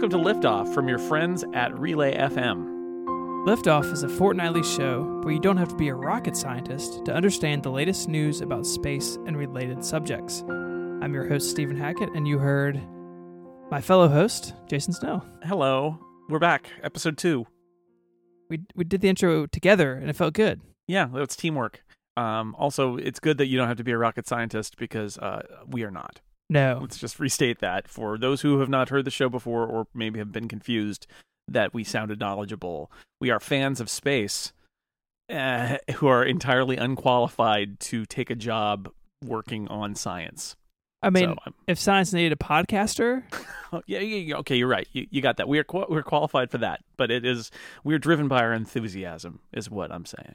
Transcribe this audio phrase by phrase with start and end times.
[0.00, 2.64] welcome to Liftoff from your friends at Relay FM.
[3.46, 7.12] Liftoff is a fortnightly show where you don't have to be a rocket scientist to
[7.12, 10.40] understand the latest news about space and related subjects.
[10.48, 12.80] I'm your host, Stephen Hackett, and you heard
[13.70, 15.22] my fellow host, Jason Snell.
[15.42, 15.98] Hello,
[16.30, 17.46] we're back, episode two.
[18.48, 20.62] We, we did the intro together, and it felt good.
[20.86, 21.84] Yeah, it's teamwork.
[22.16, 25.42] Um, also, it's good that you don't have to be a rocket scientist because uh,
[25.68, 26.22] we are not.
[26.50, 26.78] No.
[26.80, 30.18] Let's just restate that for those who have not heard the show before or maybe
[30.18, 31.06] have been confused
[31.46, 32.90] that we sounded knowledgeable.
[33.20, 34.52] We are fans of space
[35.30, 38.90] uh, who are entirely unqualified to take a job
[39.24, 40.56] working on science.
[41.02, 43.22] I mean, So, um, if science needed a podcaster,
[43.86, 44.88] yeah, yeah, yeah, okay, you're right.
[44.92, 45.48] You, you got that.
[45.48, 47.52] We are qua- we're qualified for that, but it is
[47.84, 50.34] we're driven by our enthusiasm, is what I'm saying.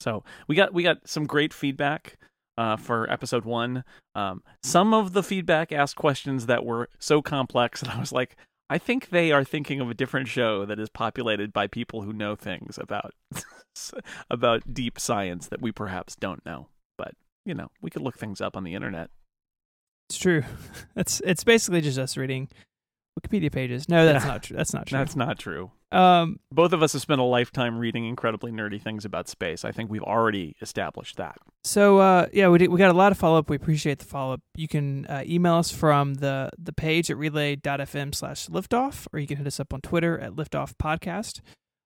[0.00, 2.16] So we got we got some great feedback
[2.56, 3.84] uh, for episode one.
[4.14, 8.36] Um, some of the feedback asked questions that were so complex that I was like,
[8.68, 12.12] I think they are thinking of a different show that is populated by people who
[12.12, 13.12] know things about
[14.30, 16.68] about deep science that we perhaps don't know.
[16.98, 19.10] But you know, we could look things up on the internet.
[20.08, 20.42] it's true.
[20.96, 22.48] It's it's basically just us reading
[23.18, 23.88] Wikipedia pages.
[23.88, 24.56] No, that's not true.
[24.56, 24.98] That's not true.
[24.98, 25.70] That's not true.
[25.92, 29.64] um, both of us have spent a lifetime reading incredibly nerdy things about space.
[29.64, 31.36] I think we've already established that.
[31.64, 33.48] So uh, yeah, we did, we got a lot of follow up.
[33.48, 34.40] We appreciate the follow up.
[34.54, 39.26] You can uh, email us from the the page at relay.fm slash liftoff, or you
[39.26, 41.40] can hit us up on Twitter at liftoff podcast.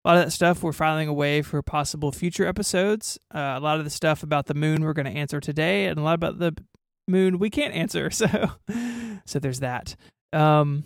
[0.05, 3.19] A lot of that stuff we're filing away for possible future episodes.
[3.35, 5.99] Uh, a lot of the stuff about the moon we're going to answer today, and
[5.99, 6.57] a lot about the
[7.07, 8.11] moon we can't answer.
[8.15, 8.51] So
[9.27, 9.95] so there's that.
[10.33, 10.85] Um,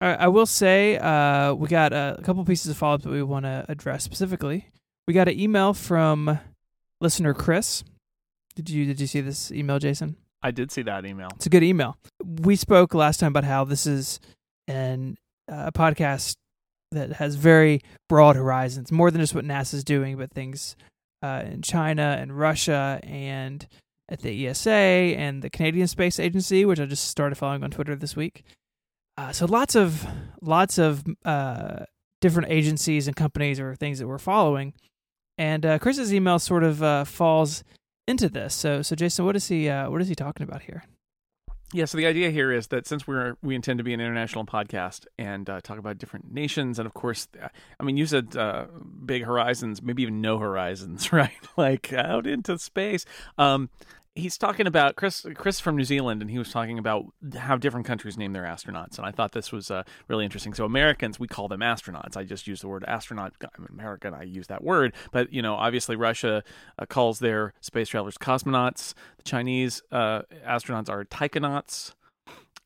[0.00, 3.10] I, I will say uh, we got a, a couple pieces of follow up that
[3.10, 4.66] we want to address specifically.
[5.06, 6.38] We got an email from
[7.00, 7.84] listener Chris.
[8.54, 10.16] Did you did you see this email, Jason?
[10.42, 11.28] I did see that email.
[11.36, 11.98] It's a good email.
[12.24, 14.20] We spoke last time about how this is
[14.66, 15.18] an
[15.50, 16.36] uh, a podcast
[16.92, 20.76] that has very broad horizons, more than just what NASA's doing, but things
[21.22, 23.66] uh, in China and Russia and
[24.08, 27.94] at the ESA and the Canadian Space Agency, which I just started following on Twitter
[27.94, 28.42] this week.
[29.20, 30.06] Uh, so lots of
[30.40, 31.84] lots of uh,
[32.22, 34.72] different agencies and companies or things that we're following,
[35.36, 37.62] and uh, Chris's email sort of uh, falls
[38.08, 38.54] into this.
[38.54, 40.84] So so Jason, what is he uh, what is he talking about here?
[41.74, 44.46] Yeah, so the idea here is that since we're we intend to be an international
[44.46, 47.28] podcast and uh, talk about different nations, and of course,
[47.78, 48.68] I mean, you said uh,
[49.04, 51.30] big horizons, maybe even no horizons, right?
[51.58, 53.04] like out into space.
[53.36, 53.68] Um,
[54.14, 57.06] he's talking about Chris Chris from New Zealand, and he was talking about
[57.36, 60.54] how different countries name their astronauts, and I thought this was uh, really interesting.
[60.54, 62.16] So Americans, we call them astronauts.
[62.16, 63.34] I just use the word astronaut.
[63.56, 64.14] I'm American.
[64.14, 66.42] I use that word, but you know, obviously Russia
[66.78, 68.94] uh, calls their space travelers cosmonauts.
[69.18, 71.94] The Chinese uh, astronauts are taikonauts.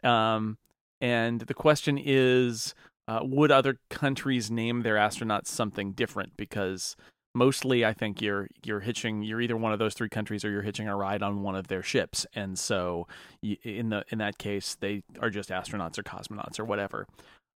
[0.03, 0.59] Um,
[1.01, 2.75] and the question is,
[3.07, 6.37] uh, would other countries name their astronauts something different?
[6.37, 6.97] Because
[7.35, 9.23] mostly, I think you're you're hitching.
[9.23, 11.69] You're either one of those three countries, or you're hitching a ride on one of
[11.69, 12.27] their ships.
[12.35, 13.07] And so,
[13.43, 17.07] in the in that case, they are just astronauts or cosmonauts or whatever.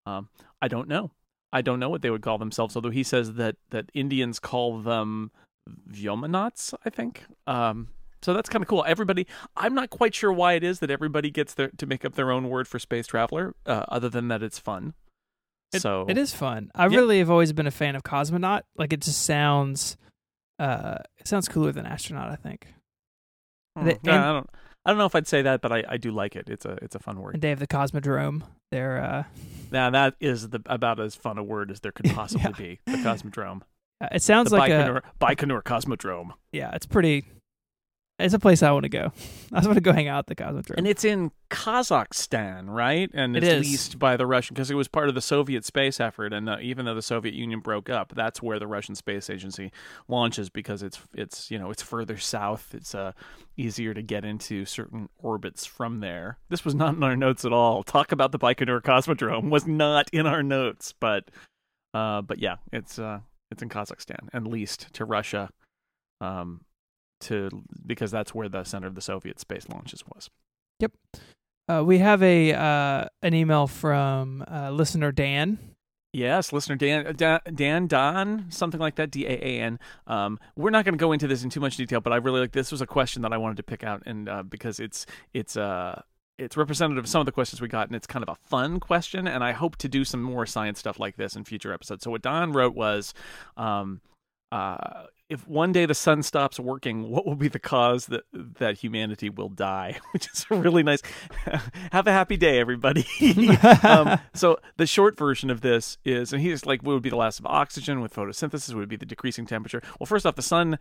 [0.05, 0.29] Um,
[0.61, 1.11] I don't know.
[1.51, 2.75] I don't know what they would call themselves.
[2.75, 5.31] Although he says that that Indians call them
[5.89, 7.25] Vyomanauts, I think.
[7.47, 7.89] Um,
[8.21, 8.83] so that's kind of cool.
[8.85, 12.15] Everybody, I'm not quite sure why it is that everybody gets their, to make up
[12.15, 14.93] their own word for space traveler, uh, other than that it's fun.
[15.73, 16.71] It- so It is fun.
[16.75, 16.97] I Yeah.
[16.99, 18.61] really have always been a fan of cosmonaut.
[18.75, 19.97] Like it just sounds,
[20.57, 22.31] uh, it sounds cooler than astronaut.
[22.31, 22.67] I think.
[23.77, 23.87] Hmm.
[23.87, 24.49] Yeah, and- I don't.
[24.85, 26.49] I don't know if I'd say that, but I, I do like it.
[26.49, 27.35] It's a it's a fun word.
[27.35, 28.43] And they have the Cosmodrome.
[28.71, 29.23] They're, uh,
[29.71, 32.51] Now that is the about as fun a word as there could possibly Yeah.
[32.57, 32.79] be.
[32.85, 33.61] The Cosmodrome,
[34.11, 36.71] it sounds the like a Baikonur, Baikonur Cosmodrome, yeah.
[36.73, 37.25] It's pretty.
[38.19, 39.11] It's a place I want to go.
[39.53, 40.75] I just want to go hang out at the Cosmodrome.
[40.77, 43.09] and it's in Kazakhstan, right?
[43.13, 45.99] And It it's leased by the Russian because it was part of the Soviet space
[45.99, 46.33] effort.
[46.33, 49.71] And uh, even though the Soviet Union broke up, that's where the Russian Space Agency
[50.07, 52.73] launches because it's it's you know it's further south.
[52.73, 53.13] It's uh,
[53.57, 56.37] easier to get into certain orbits from there.
[56.49, 57.83] This was not in our notes at all.
[57.83, 61.31] Talk about the Baikonur Cosmodrome was not in our notes, but
[61.93, 63.19] uh, but yeah, it's uh,
[63.49, 65.49] it's in Kazakhstan and leased to Russia.
[66.21, 66.61] Um,
[67.21, 67.49] to
[67.85, 70.29] because that's where the center of the Soviet space launches was.
[70.79, 70.91] Yep.
[71.67, 75.59] Uh, we have a uh, an email from uh, listener Dan.
[76.11, 79.79] Yes, listener Dan Dan, Dan Don, something like that, D A A N.
[80.07, 82.39] Um, we're not going to go into this in too much detail, but I really
[82.39, 85.05] like this was a question that I wanted to pick out, and uh, because it's
[85.33, 86.01] it's uh
[86.39, 88.79] it's representative of some of the questions we got, and it's kind of a fun
[88.79, 92.03] question, and I hope to do some more science stuff like this in future episodes.
[92.03, 93.13] So what Don wrote was,
[93.57, 94.01] um,
[94.51, 98.79] uh, if one day the sun stops working, what will be the cause that that
[98.79, 99.99] humanity will die?
[100.11, 101.01] Which is really nice.
[101.91, 103.05] Have a happy day, everybody.
[103.83, 107.15] um, so the short version of this is, and he's like, what would be the
[107.15, 108.73] loss of oxygen with photosynthesis?
[108.73, 109.83] Would be the decreasing temperature?
[109.99, 110.79] Well, first off, the sun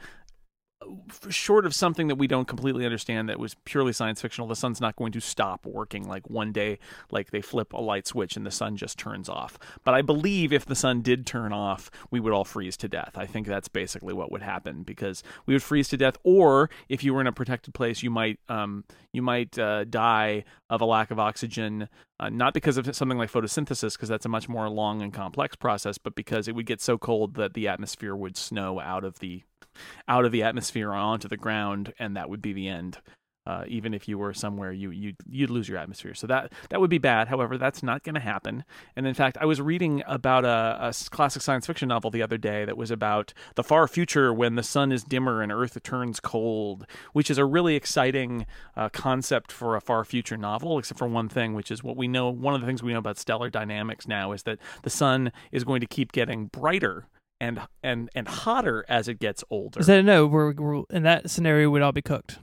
[1.28, 4.80] short of something that we don't completely understand that was purely science fictional, the sun's
[4.80, 6.78] not going to stop working like one day,
[7.10, 9.58] like they flip a light switch and the sun just turns off.
[9.84, 13.12] But I believe if the sun did turn off, we would all freeze to death.
[13.16, 16.16] I think that's basically what would happen because we would freeze to death.
[16.22, 20.44] Or if you were in a protected place, you might um, you might uh, die
[20.70, 21.88] of a lack of oxygen,
[22.20, 25.56] uh, not because of something like photosynthesis, because that's a much more long and complex
[25.56, 29.18] process, but because it would get so cold that the atmosphere would snow out of
[29.20, 29.42] the
[30.06, 32.98] out of the atmosphere onto the ground, and that would be the end.
[33.48, 36.12] Uh, even if you were somewhere, you you you'd lose your atmosphere.
[36.12, 37.28] So that that would be bad.
[37.28, 38.62] However, that's not going to happen.
[38.94, 42.36] And in fact, I was reading about a, a, classic science fiction novel the other
[42.36, 46.20] day that was about the far future when the sun is dimmer and Earth turns
[46.20, 48.44] cold, which is a really exciting
[48.76, 50.78] uh, concept for a far future novel.
[50.78, 52.28] Except for one thing, which is what we know.
[52.28, 55.64] One of the things we know about stellar dynamics now is that the sun is
[55.64, 57.06] going to keep getting brighter
[57.40, 59.82] and and and hotter as it gets older.
[59.82, 62.38] So no, we're, we're in that scenario we'd all be cooked.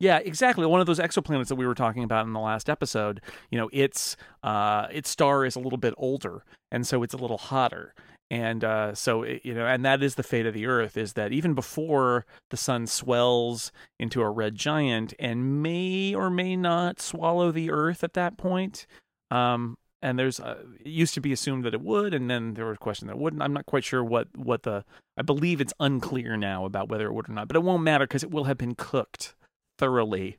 [0.00, 0.66] Yeah, exactly.
[0.66, 3.70] One of those exoplanets that we were talking about in the last episode, you know,
[3.72, 7.94] its uh, its star is a little bit older, and so it's a little hotter.
[8.28, 11.12] And uh, so, it, you know, and that is the fate of the Earth is
[11.12, 16.98] that even before the sun swells into a red giant and may or may not
[16.98, 18.86] swallow the Earth at that point,
[19.30, 22.66] um, and there's uh, it used to be assumed that it would and then there
[22.66, 23.42] was a question that wouldn't.
[23.42, 24.84] I'm not quite sure what what the
[25.16, 28.06] i believe it's unclear now about whether it would or not but it won't matter
[28.06, 29.34] because it will have been cooked
[29.82, 30.38] thoroughly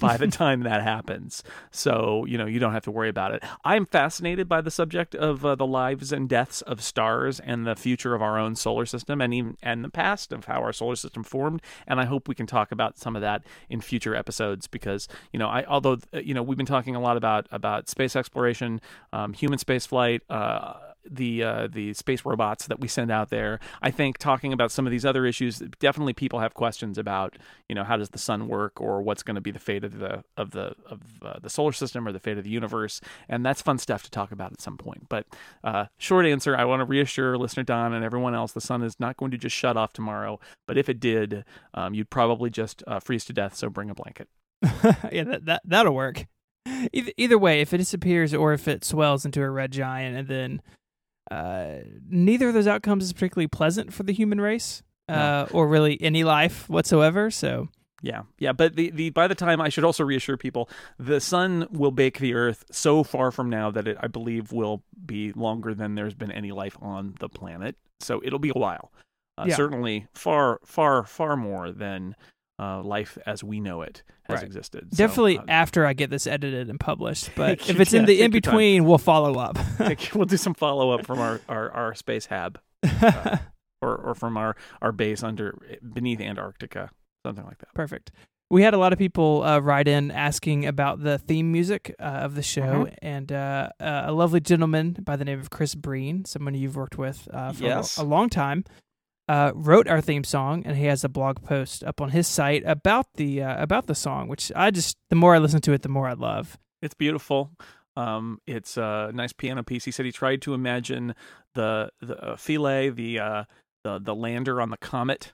[0.00, 1.42] by the time that happens.
[1.70, 3.42] So, you know, you don't have to worry about it.
[3.62, 7.76] I'm fascinated by the subject of uh, the lives and deaths of stars and the
[7.76, 10.96] future of our own solar system and even and the past of how our solar
[10.96, 11.60] system formed.
[11.86, 15.38] And I hope we can talk about some of that in future episodes because, you
[15.38, 18.80] know, I although uh, you know, we've been talking a lot about about space exploration,
[19.12, 20.72] um, human space flight, uh,
[21.08, 23.60] the uh, the space robots that we send out there.
[23.82, 27.36] I think talking about some of these other issues, definitely people have questions about,
[27.68, 29.98] you know, how does the sun work or what's going to be the fate of
[29.98, 33.44] the of the of uh, the solar system or the fate of the universe, and
[33.44, 35.08] that's fun stuff to talk about at some point.
[35.08, 35.26] But
[35.64, 38.98] uh, short answer, I want to reassure listener Don and everyone else, the sun is
[38.98, 40.40] not going to just shut off tomorrow.
[40.66, 41.44] But if it did,
[41.74, 43.54] um, you'd probably just uh, freeze to death.
[43.56, 44.28] So bring a blanket.
[45.10, 46.26] yeah, that, that that'll work.
[46.92, 50.28] Either, either way, if it disappears or if it swells into a red giant and
[50.28, 50.62] then
[51.30, 51.76] uh,
[52.08, 55.48] neither of those outcomes is particularly pleasant for the human race uh, no.
[55.52, 57.30] or really any life whatsoever.
[57.30, 57.68] So.
[58.02, 61.66] Yeah, yeah, but the, the by the time I should also reassure people, the sun
[61.70, 65.74] will bake the Earth so far from now that it I believe will be longer
[65.74, 67.76] than there's been any life on the planet.
[67.98, 68.90] So it'll be a while.
[69.36, 69.54] Uh, yeah.
[69.56, 72.16] Certainly, far, far, far more than
[72.58, 74.46] uh, life as we know it has right.
[74.46, 74.88] existed.
[74.90, 78.06] So, Definitely uh, after I get this edited and published, but if it's yeah, in
[78.06, 79.58] the in between, we'll follow up.
[79.78, 83.38] take, we'll do some follow up from our, our, our space hab, uh,
[83.82, 85.58] or or from our our base under
[85.92, 86.90] beneath Antarctica,
[87.24, 87.74] something like that.
[87.74, 88.12] Perfect.
[88.52, 92.02] We had a lot of people uh, write in asking about the theme music uh,
[92.02, 92.94] of the show, mm-hmm.
[93.00, 96.98] and uh, uh, a lovely gentleman by the name of Chris Breen, someone you've worked
[96.98, 97.96] with uh, for yes.
[97.96, 98.64] a, a, long time,
[99.30, 102.64] uh, wrote our theme song, and he has a blog post up on his site
[102.66, 105.82] about the uh, about the song, which I just the more I listen to it,
[105.82, 106.58] the more I love.
[106.82, 107.52] It's beautiful.
[107.94, 109.84] Um, it's a nice piano piece.
[109.84, 111.14] He said he tried to imagine
[111.54, 113.44] the the uh, Philae, the uh,
[113.84, 115.32] the the lander on the comet,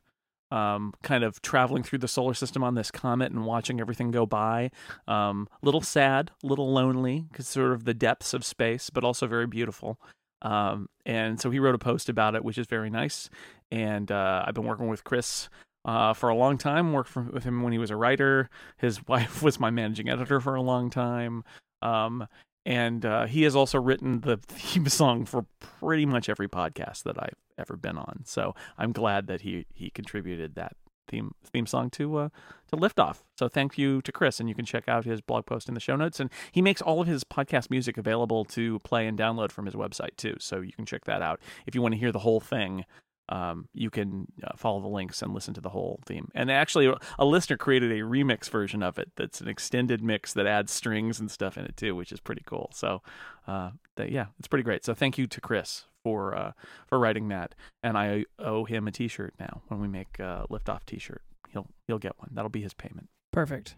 [0.50, 4.26] um, kind of traveling through the solar system on this comet and watching everything go
[4.26, 4.72] by.
[5.08, 9.46] Um, little sad, little lonely, because sort of the depths of space, but also very
[9.46, 9.98] beautiful.
[10.46, 13.28] Um, and so he wrote a post about it, which is very nice.
[13.72, 15.48] And uh, I've been working with Chris
[15.84, 16.92] uh, for a long time.
[16.92, 18.48] Worked for, with him when he was a writer.
[18.76, 21.42] His wife was my managing editor for a long time.
[21.82, 22.28] Um,
[22.64, 27.20] and uh, he has also written the theme song for pretty much every podcast that
[27.20, 28.22] I've ever been on.
[28.24, 30.76] So I'm glad that he he contributed that
[31.06, 32.28] theme theme song to uh,
[32.68, 33.22] to Liftoff.
[33.38, 35.80] So thank you to Chris, and you can check out his blog post in the
[35.80, 36.20] show notes.
[36.20, 39.74] And he makes all of his podcast music available to play and download from his
[39.74, 40.36] website too.
[40.38, 42.84] So you can check that out if you want to hear the whole thing.
[43.28, 46.28] Um, you can uh, follow the links and listen to the whole theme.
[46.34, 49.10] And actually, a listener created a remix version of it.
[49.16, 52.42] That's an extended mix that adds strings and stuff in it too, which is pretty
[52.46, 52.70] cool.
[52.72, 53.02] So,
[53.46, 54.84] uh, yeah, it's pretty great.
[54.84, 56.52] So thank you to Chris for uh,
[56.86, 59.62] for writing that, and I owe him a T-shirt now.
[59.68, 62.30] When we make a liftoff T-shirt, he'll he'll get one.
[62.32, 63.08] That'll be his payment.
[63.32, 63.76] Perfect.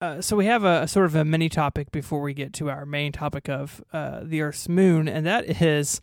[0.00, 2.68] Uh, so we have a, a, sort of a mini topic before we get to
[2.68, 6.00] our main topic of uh, the Earth's moon, and that is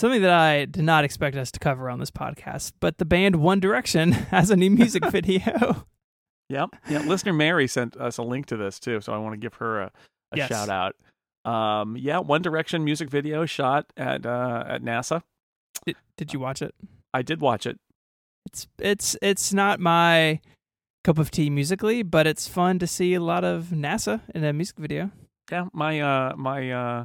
[0.00, 3.36] Something that I did not expect us to cover on this podcast, but the band
[3.36, 5.84] One Direction has a new music video.
[6.48, 6.70] Yep.
[6.88, 7.00] Yeah.
[7.00, 9.82] Listener Mary sent us a link to this too, so I want to give her
[9.82, 9.92] a,
[10.32, 10.48] a Yes.
[10.48, 10.96] shout out.
[11.44, 15.20] Um, yeah, One Direction music video shot at uh, at NASA.
[15.84, 16.74] Did, did you watch it?
[17.12, 17.78] I did watch it.
[18.46, 20.40] It's it's it's not my
[21.04, 24.54] cup of tea musically, but it's fun to see a lot of NASA in a
[24.54, 25.10] music video.
[25.52, 27.04] Yeah, my uh my uh,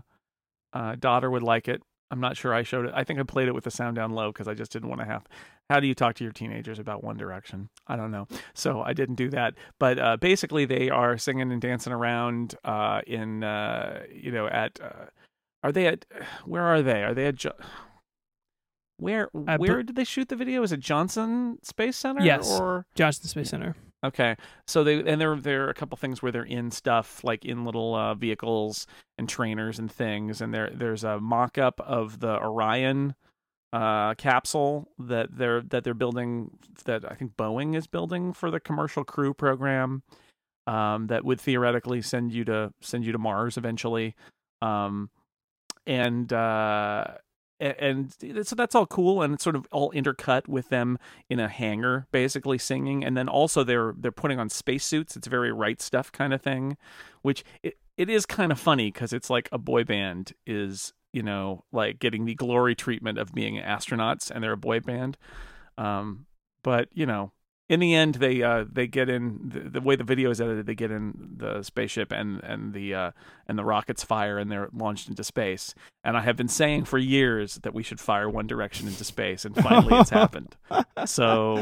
[0.71, 1.81] uh daughter would like it.
[2.15, 2.93] I'm not sure I showed it.
[2.95, 5.01] I think I played it with the sound down low because I just didn't want
[5.01, 5.27] to have.
[5.69, 7.67] How do you talk to your teenagers about One Direction?
[7.87, 8.29] I don't know.
[8.53, 9.55] So I didn't do that.
[9.81, 14.79] But uh, basically, they are singing and dancing around uh, in uh, you know at.
[14.81, 15.07] Uh,
[15.61, 16.05] are they at?
[16.45, 17.03] Where are they?
[17.03, 17.35] Are they at?
[17.35, 17.51] Jo-
[18.97, 20.63] where I where did they shoot the video?
[20.63, 22.21] Is it Johnson Space Center?
[22.21, 22.49] Yes.
[22.49, 23.75] Or Johnson Space Center.
[24.05, 24.35] Okay,
[24.67, 27.65] so they and there there are a couple things where they're in stuff like in
[27.65, 28.85] little uh, vehicles
[29.17, 33.15] and trainers and things, and there there's a mock-up of the Orion
[33.73, 36.51] uh, capsule that they're that they're building
[36.85, 40.03] that I think Boeing is building for the commercial crew program
[40.67, 44.15] um, that would theoretically send you to send you to Mars eventually,
[44.61, 45.09] um,
[45.87, 47.05] and uh,
[47.59, 50.97] and so that's all cool and it's sort of all intercut with them
[51.29, 53.03] in a hangar basically singing.
[53.03, 55.15] And then also they're they're putting on spacesuits.
[55.15, 56.77] It's very right stuff kind of thing
[57.21, 61.23] which it, it is kind of funny because it's like a boy band is you
[61.23, 65.17] know like getting the glory treatment of being astronauts and they're a boy band.
[65.77, 66.25] Um
[66.61, 67.31] but you know
[67.67, 70.65] in the end they uh they get in the, the way the video is edited
[70.65, 73.11] they get in the spaceship and and the uh
[73.47, 76.97] and the rockets fire and they're launched into space and i have been saying for
[76.97, 80.55] years that we should fire one direction into space and finally it's happened
[81.05, 81.57] so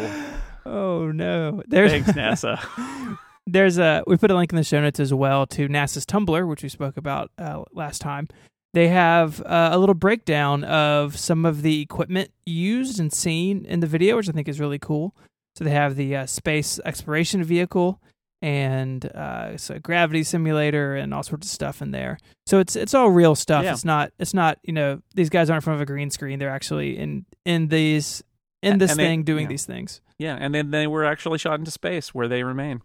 [0.65, 1.62] Oh no!
[1.67, 3.17] There's thanks nasa
[3.48, 6.48] there's a we put a link in the show notes as well to NASA's Tumblr,
[6.48, 8.27] which we spoke about uh, last time.
[8.74, 13.81] They have uh, a little breakdown of some of the equipment used and seen in
[13.81, 15.15] the video, which I think is really cool.
[15.55, 18.01] So they have the uh, space exploration vehicle
[18.41, 22.17] and uh, so gravity simulator and all sorts of stuff in there.
[22.45, 23.63] So it's it's all real stuff.
[23.63, 23.72] Yeah.
[23.74, 26.39] It's not it's not you know these guys aren't in front of a green screen.
[26.39, 28.24] They're actually in in these
[28.62, 29.50] in this And they- thing doing yeah.
[29.50, 30.01] these things.
[30.17, 32.81] yeah and then they were actually shot into space where they remain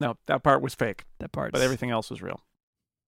[0.00, 1.52] no that part was fake That part.
[1.52, 2.40] but everything else was real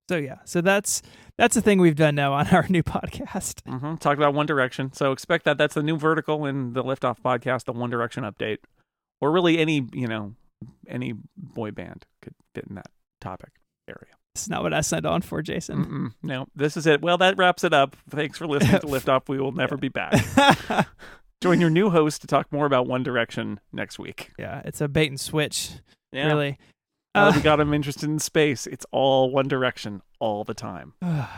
[0.09, 1.03] So yeah, so that's
[1.39, 3.63] that's the thing we've done now on our new podcast.
[3.67, 5.59] hmm Talked about One Direction, so expect that.
[5.59, 8.59] That's the new vertical in the Liftoff podcast, the One Direction update,
[9.25, 10.35] or really any you know
[10.87, 12.89] any boy band could fit in that
[13.21, 13.51] topic
[13.89, 14.13] area.
[14.35, 15.85] It's not what I signed on for, Jason.
[15.85, 16.13] Mm-mm.
[16.23, 17.01] No, this is it.
[17.03, 17.97] Well, that wraps it up.
[18.11, 19.29] Thanks for listening to Lift Off.
[19.29, 20.13] We will never be back.
[21.41, 24.33] Join your new host to talk more about One Direction next week.
[24.39, 25.71] yeah, it's a bait and switch,
[26.13, 26.27] Yeah.
[26.27, 26.59] really.
[27.15, 28.67] Uh, we got him interested in space.
[28.67, 30.95] It's all One Direction all the time.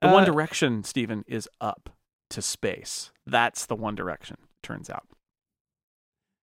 [0.00, 1.88] The uh, One Direction, Stephen, is up
[2.30, 3.10] to space.
[3.26, 4.36] That's the One Direction.
[4.62, 5.06] Turns out.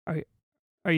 [0.05, 0.23] Are you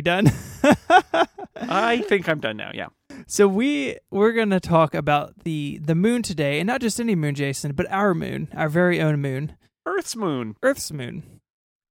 [0.02, 0.32] done?
[1.56, 2.72] I think I'm done now.
[2.74, 2.88] Yeah.
[3.26, 7.36] so we we're gonna talk about the the moon today, and not just any moon,
[7.36, 10.56] Jason, but our moon, our very own moon, Earth's moon.
[10.62, 11.24] Earth's moon.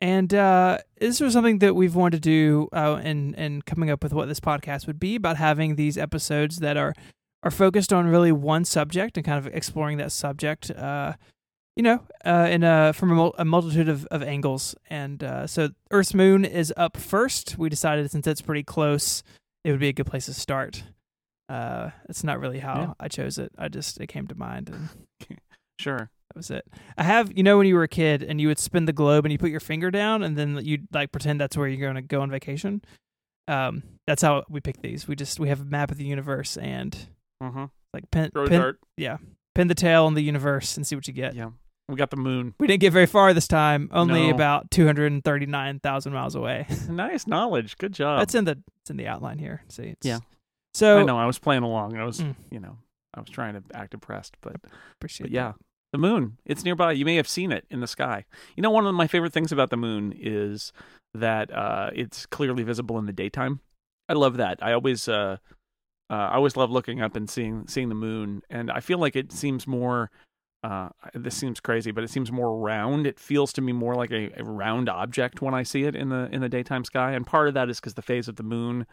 [0.00, 4.03] And uh, this was something that we've wanted to do, uh, and and coming up
[4.03, 6.93] with what this podcast would be about having these episodes that are
[7.43, 11.15] are focused on really one subject and kind of exploring that subject, uh,
[11.76, 14.75] you know, uh, in a from a, mul- a multitude of, of angles.
[14.90, 17.56] And uh, so Earth's moon is up first.
[17.59, 19.23] We decided since it's pretty close,
[19.64, 20.83] it would be a good place to start.
[21.49, 22.92] Uh, it's not really how Yeah.
[22.99, 23.52] I chose it.
[23.56, 24.88] I just it came to mind and
[25.78, 25.99] Sure.
[25.99, 26.66] that was it.
[26.97, 29.25] I have, you know, when you were a kid and you would spin the globe
[29.26, 31.95] and you put your finger down and then you'd like pretend that's where you're going
[31.97, 32.80] to go on vacation.
[33.47, 35.06] Um, that's how we pick these.
[35.06, 36.97] We just we have a map of the universe and
[37.42, 37.64] Mm-hmm.
[37.92, 38.80] like pin Throw pin, dart.
[39.54, 41.35] pin the tail on the universe and see what you get.
[41.35, 41.50] Yeah.
[41.88, 42.55] We got the moon.
[42.59, 43.88] We didn't get very far this time.
[43.93, 44.35] Only No.
[44.35, 46.66] about two hundred and thirty nine thousand miles away.
[46.88, 47.76] Nice knowledge.
[47.78, 48.19] Good job.
[48.21, 49.62] that's in the it's in the outline here.
[49.69, 50.19] See, it's, Yeah.
[50.75, 51.19] So I know.
[51.19, 51.97] I was playing along.
[51.97, 52.35] I was, Mm.
[52.50, 52.76] you know,
[53.14, 54.57] I was trying to act impressed, but,
[54.99, 55.52] appreciate but yeah,
[55.93, 56.37] the moon.
[56.45, 56.93] It's nearby.
[56.93, 58.25] You may have seen it in the sky.
[58.57, 60.73] You know, one of my favorite things about the moon is
[61.14, 63.61] that uh, it's clearly visible in the daytime.
[64.09, 64.59] I love that.
[64.61, 65.38] I always, uh,
[66.11, 69.16] uh, I always love looking up and seeing seeing the moon, and I feel like
[69.16, 70.11] it seems more.
[70.63, 73.07] Uh, this seems crazy, but it seems more round.
[73.07, 76.09] It feels to me more like a, a round object when I see it in
[76.09, 78.43] the in the daytime sky, and part of that is because the phase of the
[78.43, 78.87] moon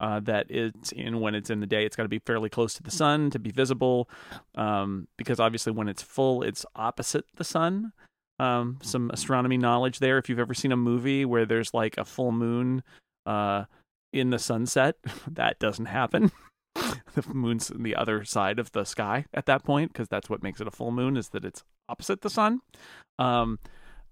[0.00, 1.84] uh, that it's in when it's in the day.
[1.84, 4.08] It's got to be fairly close to the sun to be visible,
[4.54, 7.92] um, because obviously when it's full, it's opposite the sun.
[8.38, 10.16] Um, some astronomy knowledge there.
[10.16, 12.82] If you've ever seen a movie where there's like a full moon
[13.26, 13.64] uh,
[14.14, 14.96] in the sunset,
[15.30, 16.32] that doesn't happen.
[17.14, 20.42] the moon's on the other side of the sky at that point because that's what
[20.42, 22.60] makes it a full moon is that it's opposite the sun.
[23.18, 23.58] Um,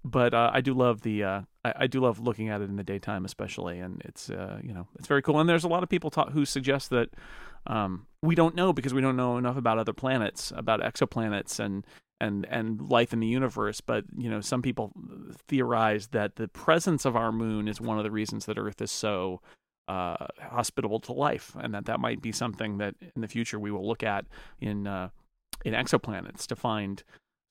[0.04, 2.84] but uh, I do love the uh, I, do love looking at it in the
[2.84, 5.40] daytime, especially, and it's uh, you know it's very cool.
[5.40, 7.10] And there's a lot of people ta- who suggest that
[7.66, 11.86] um, we don't know because we don't know enough about other planets, about exoplanets, and
[12.20, 13.80] and and life in the universe.
[13.80, 14.92] But you know, some people
[15.48, 18.90] theorize that the presence of our moon is one of the reasons that Earth is
[18.90, 19.40] so
[19.88, 23.70] uh, hospitable to life, and that that might be something that in the future we
[23.70, 24.26] will look at
[24.60, 25.08] in uh,
[25.64, 27.02] in exoplanets to find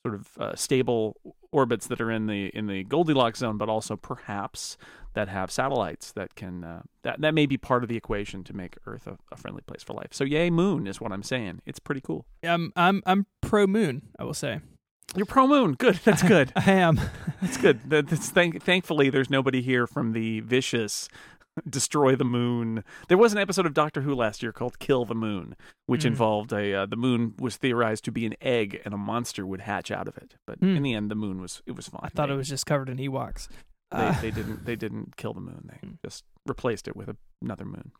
[0.05, 1.17] sort of uh, stable
[1.51, 4.77] orbits that are in the in the Goldilocks zone, but also perhaps
[5.13, 8.53] that have satellites that can uh, that that may be part of the equation to
[8.53, 10.09] make Earth a, a, friendly place for life.
[10.11, 11.61] So yay, moon is what I'm saying.
[11.65, 12.25] It's pretty cool.
[12.43, 14.03] I'm I'm I'm pro moon.
[14.19, 14.61] I will say.
[15.15, 15.73] You're pro moon.
[15.73, 15.99] Good.
[16.03, 16.51] That's good.
[16.55, 16.99] I, I am.
[17.41, 17.89] That's good.
[17.89, 21.09] That's thank, thankfully there's nobody here from the vicious
[21.69, 22.83] destroy the moon.
[23.07, 26.07] There was an episode of Doctor Who last year called Kill the Moon, which mm.
[26.07, 29.61] involved a uh, the moon was theorized to be an egg and a monster would
[29.61, 30.35] hatch out of it.
[30.45, 30.75] But mm.
[30.75, 32.01] in the end, the moon was it was fine.
[32.03, 33.47] I thought they, it was just covered in Ewoks.
[33.91, 34.15] They, uh.
[34.21, 35.69] they didn't they didn't kill the moon.
[35.71, 35.97] They mm.
[36.03, 37.91] just replaced it with another moon.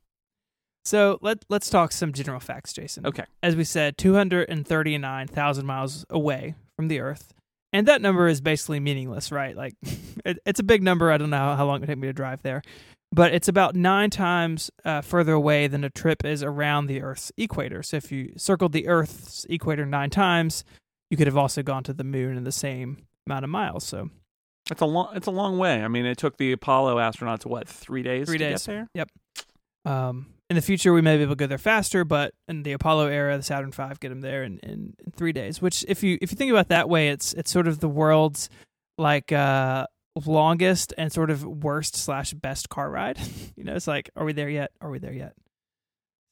[0.85, 3.05] So let let's talk some general facts, Jason.
[3.05, 3.25] Okay.
[3.43, 7.33] As we said, two hundred and thirty nine thousand miles away from the Earth.
[7.73, 9.55] And that number is basically meaningless, right?
[9.55, 9.73] Like,
[10.25, 11.11] it, it's a big number.
[11.11, 12.63] I don't know how long it would take me to drive there
[13.11, 17.31] but it's about nine times uh, further away than a trip is around the Earth's
[17.37, 17.81] equator.
[17.83, 20.63] So if you circled the Earth's equator nine times,
[21.09, 23.85] you could have also gone to the moon in the same amount of miles.
[23.85, 24.09] So
[24.69, 25.83] it's a long it's a long way.
[25.83, 28.27] I mean, it took the Apollo astronauts what three days?
[28.27, 28.65] Three days.
[28.65, 28.89] there.
[28.93, 29.09] Yep.
[29.85, 32.71] Um, in the future, we may be able to go there faster, but in the
[32.71, 35.61] Apollo era, the Saturn V get them there in, in, in three days.
[35.61, 38.49] Which, if you if you think about that way, it's it's sort of the world's
[38.97, 39.87] like uh,
[40.25, 43.19] longest and sort of worst slash best car ride.
[43.55, 44.71] you know, it's like, are we there yet?
[44.81, 45.33] Are we there yet?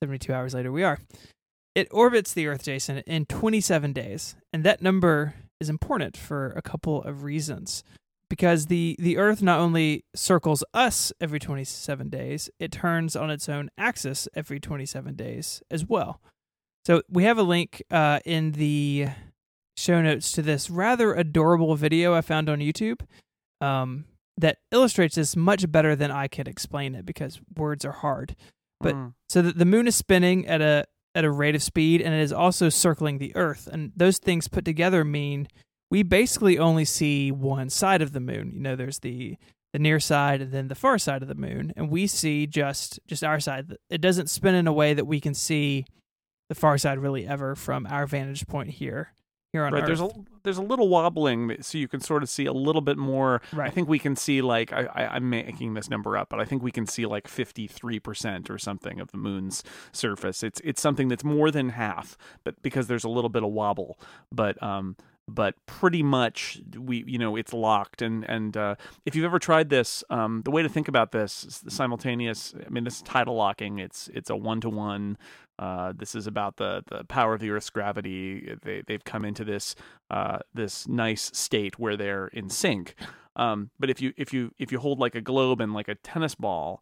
[0.01, 0.99] 72 hours later, we are.
[1.75, 4.35] It orbits the Earth, Jason, in 27 days.
[4.53, 7.83] And that number is important for a couple of reasons.
[8.29, 13.47] Because the, the Earth not only circles us every 27 days, it turns on its
[13.47, 16.21] own axis every 27 days as well.
[16.85, 19.09] So we have a link uh, in the
[19.77, 23.01] show notes to this rather adorable video I found on YouTube
[23.65, 24.05] um,
[24.37, 28.35] that illustrates this much better than I could explain it because words are hard.
[28.79, 29.13] But mm.
[29.29, 32.19] so the, the moon is spinning at a at a rate of speed and it
[32.19, 35.47] is also circling the earth and those things put together mean
[35.89, 38.51] we basically only see one side of the moon.
[38.53, 39.37] You know, there's the
[39.71, 42.99] the near side and then the far side of the moon and we see just
[43.07, 43.77] just our side.
[43.89, 45.85] It doesn't spin in a way that we can see
[46.49, 49.14] the far side really ever from our vantage point here
[49.55, 49.87] here on right, Earth.
[49.87, 50.09] There's a
[50.43, 53.41] there's a little wobbling, so you can sort of see a little bit more.
[53.53, 53.67] Right.
[53.67, 56.45] I think we can see like I, I am making this number up, but I
[56.45, 60.43] think we can see like 53 percent or something of the moon's surface.
[60.43, 63.97] It's it's something that's more than half, but because there's a little bit of wobble,
[64.31, 69.25] but um but pretty much we you know it's locked and and uh, if you've
[69.25, 72.83] ever tried this um, the way to think about this is the simultaneous i mean
[72.83, 75.17] this is tidal locking it's it's a one to one
[75.57, 78.55] uh, this is about the the power of the Earth's gravity.
[78.63, 79.75] They they've come into this
[80.09, 82.95] uh, this nice state where they're in sync.
[83.35, 85.95] Um, but if you if you if you hold like a globe and like a
[85.95, 86.81] tennis ball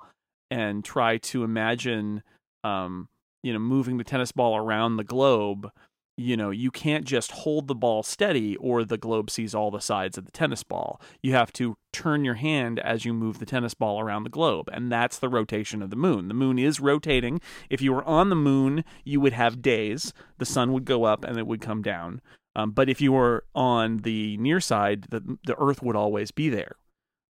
[0.50, 2.24] and try to imagine
[2.64, 3.10] um,
[3.44, 5.72] you know moving the tennis ball around the globe
[6.18, 9.82] you know, you can't just hold the ball steady or the globe sees all the
[9.82, 11.02] sides of the tennis ball.
[11.22, 14.70] You have to turn your hand as you move the tennis ball around the globe.
[14.72, 16.28] And that's the rotation of the moon.
[16.28, 17.42] The moon is rotating.
[17.70, 20.14] If you were on the moon, you would have days.
[20.38, 22.22] The sun would go up and it would come down.
[22.56, 26.50] Um, but if you were on the near side, the, the earth would always be
[26.50, 26.76] there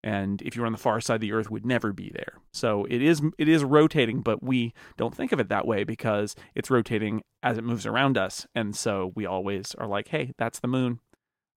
[0.03, 2.37] and if you're on the far side the earth would never be there.
[2.51, 6.35] So it is it is rotating but we don't think of it that way because
[6.55, 8.45] it's rotating as it moves around us.
[8.53, 10.99] And so we always are like hey that's the moon.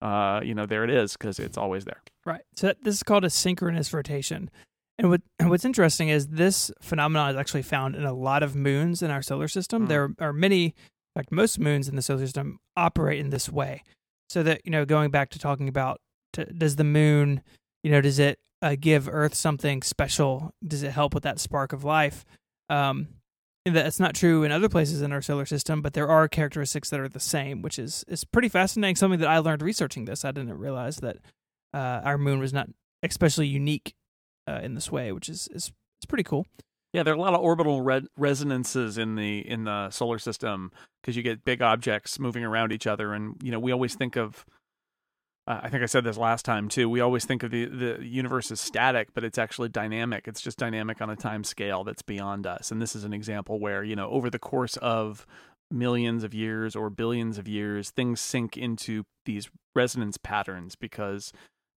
[0.02, 2.02] Uh you know there it is because it's always there.
[2.26, 2.42] Right.
[2.56, 4.50] So this is called a synchronous rotation.
[4.98, 8.56] And what and what's interesting is this phenomenon is actually found in a lot of
[8.56, 9.86] moons in our solar system.
[9.86, 9.88] Mm.
[9.90, 10.74] there are many in
[11.16, 13.84] fact most moons in the solar system operate in this way.
[14.30, 16.02] So that you know going back to talking about
[16.34, 17.42] to, does the moon
[17.84, 20.54] you know, does it uh, give Earth something special?
[20.66, 22.26] Does it help with that spark of life?
[22.70, 23.08] Um,
[23.66, 27.00] that's not true in other places in our solar system, but there are characteristics that
[27.00, 28.96] are the same, which is is pretty fascinating.
[28.96, 30.26] Something that I learned researching this.
[30.26, 31.18] I didn't realize that
[31.74, 32.70] uh, our moon was not
[33.04, 33.94] especially unique
[34.48, 36.46] uh, in this way, which is is it's pretty cool.
[36.92, 40.72] Yeah, there are a lot of orbital re- resonances in the in the solar system
[41.02, 44.18] because you get big objects moving around each other, and you know we always think
[44.18, 44.46] of
[45.46, 46.90] uh, I think I said this last time too.
[46.90, 50.28] We always think of the the universe as static, but it's actually dynamic.
[50.28, 52.72] It's just dynamic on a time scale that's beyond us.
[52.72, 55.26] And this is an example where you know over the course of
[55.70, 61.34] millions of years or billions of years, things sink into these resonance patterns because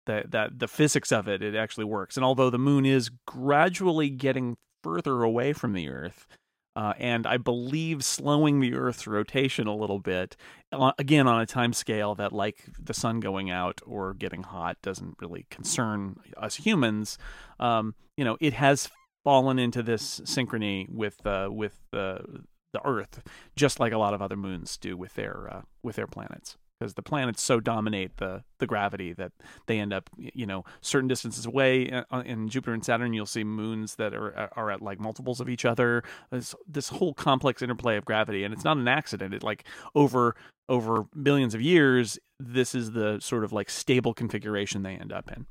[0.07, 2.17] that that the physics of it it actually works.
[2.17, 6.29] And although the moon is gradually getting further away from the Earth,
[6.77, 10.37] uh, and I believe slowing the Earth's rotation a little bit,
[10.73, 14.77] uh, again on a time scale that, like the sun going out or getting hot,
[14.83, 17.17] doesn't really concern us humans.
[17.59, 18.91] Um, you know, it has
[19.25, 23.23] fallen into this synchrony with uh, with the the Earth,
[23.57, 26.95] just like a lot of other moons do with their uh, with their planets because
[26.95, 29.33] the planets so dominate the the gravity that
[29.67, 33.45] they end up you know certain distances away uh, in Jupiter and Saturn you'll see
[33.45, 36.03] moons that are uh, are at like multiples of each other.
[36.31, 40.37] This this whole complex interplay of gravity and it's not an accident it like over
[40.69, 45.31] over billions of years this is the sort of like stable configuration they end up
[45.31, 45.47] in.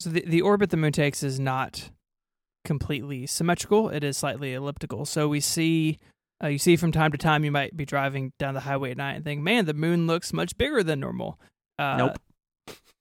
[0.00, 1.90] So the the orbit the moon takes is not
[2.64, 5.06] completely symmetrical it is slightly elliptical.
[5.06, 5.98] So we see
[6.42, 8.96] uh, you see from time to time, you might be driving down the highway at
[8.96, 11.38] night and think, man, the moon looks much bigger than normal.
[11.78, 12.18] Uh, nope.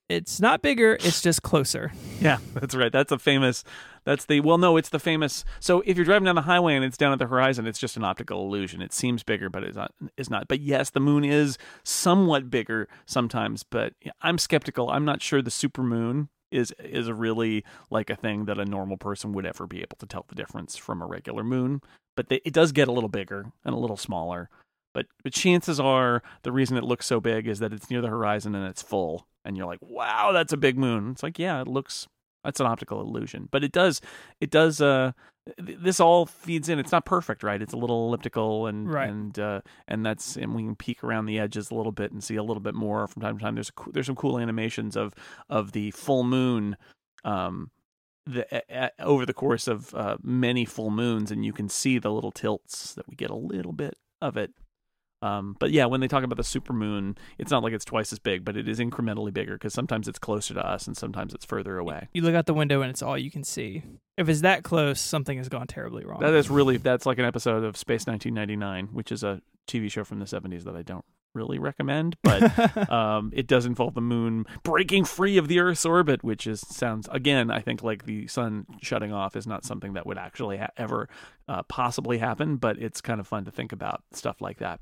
[0.09, 1.91] It's not bigger, it's just closer.
[2.19, 2.91] Yeah, that's right.
[2.91, 3.63] That's a famous,
[4.03, 5.45] that's the, well, no, it's the famous.
[5.59, 7.95] So if you're driving down the highway and it's down at the horizon, it's just
[7.95, 8.81] an optical illusion.
[8.81, 9.91] It seems bigger, but it's not.
[10.17, 10.47] It's not.
[10.47, 14.89] But yes, the moon is somewhat bigger sometimes, but I'm skeptical.
[14.89, 19.33] I'm not sure the supermoon is is really like a thing that a normal person
[19.33, 21.81] would ever be able to tell the difference from a regular moon.
[22.17, 24.49] But they, it does get a little bigger and a little smaller.
[24.93, 28.09] But but chances are the reason it looks so big is that it's near the
[28.09, 31.11] horizon and it's full, and you're like, wow, that's a big moon.
[31.11, 32.07] It's like, yeah, it looks
[32.43, 34.01] that's an optical illusion, but it does
[34.41, 35.13] it does uh
[35.57, 36.79] this all feeds in.
[36.79, 37.61] It's not perfect, right?
[37.61, 39.09] It's a little elliptical, and right.
[39.09, 42.23] and uh, and that's and we can peek around the edges a little bit and
[42.23, 43.55] see a little bit more from time to time.
[43.55, 45.13] There's a, there's some cool animations of
[45.49, 46.77] of the full moon,
[47.23, 47.71] um,
[48.27, 52.31] the over the course of uh, many full moons, and you can see the little
[52.31, 54.51] tilts that we get a little bit of it
[55.21, 58.19] um, but yeah, when they talk about the supermoon, it's not like it's twice as
[58.19, 61.45] big, but it is incrementally bigger because sometimes it's closer to us and sometimes it's
[61.45, 62.07] further away.
[62.13, 63.83] You look out the window and it's all you can see.
[64.17, 66.19] If it's that close, something has gone terribly wrong.
[66.19, 70.03] That is really that's like an episode of Space 1999, which is a TV show
[70.03, 71.05] from the 70s that I don't
[71.37, 76.23] really recommend, but um, it does involve the moon breaking free of the Earth's orbit,
[76.23, 80.05] which is sounds again, I think like the sun shutting off is not something that
[80.05, 81.07] would actually ha- ever
[81.47, 84.79] uh, possibly happen, but it's kind of fun to think about stuff like that.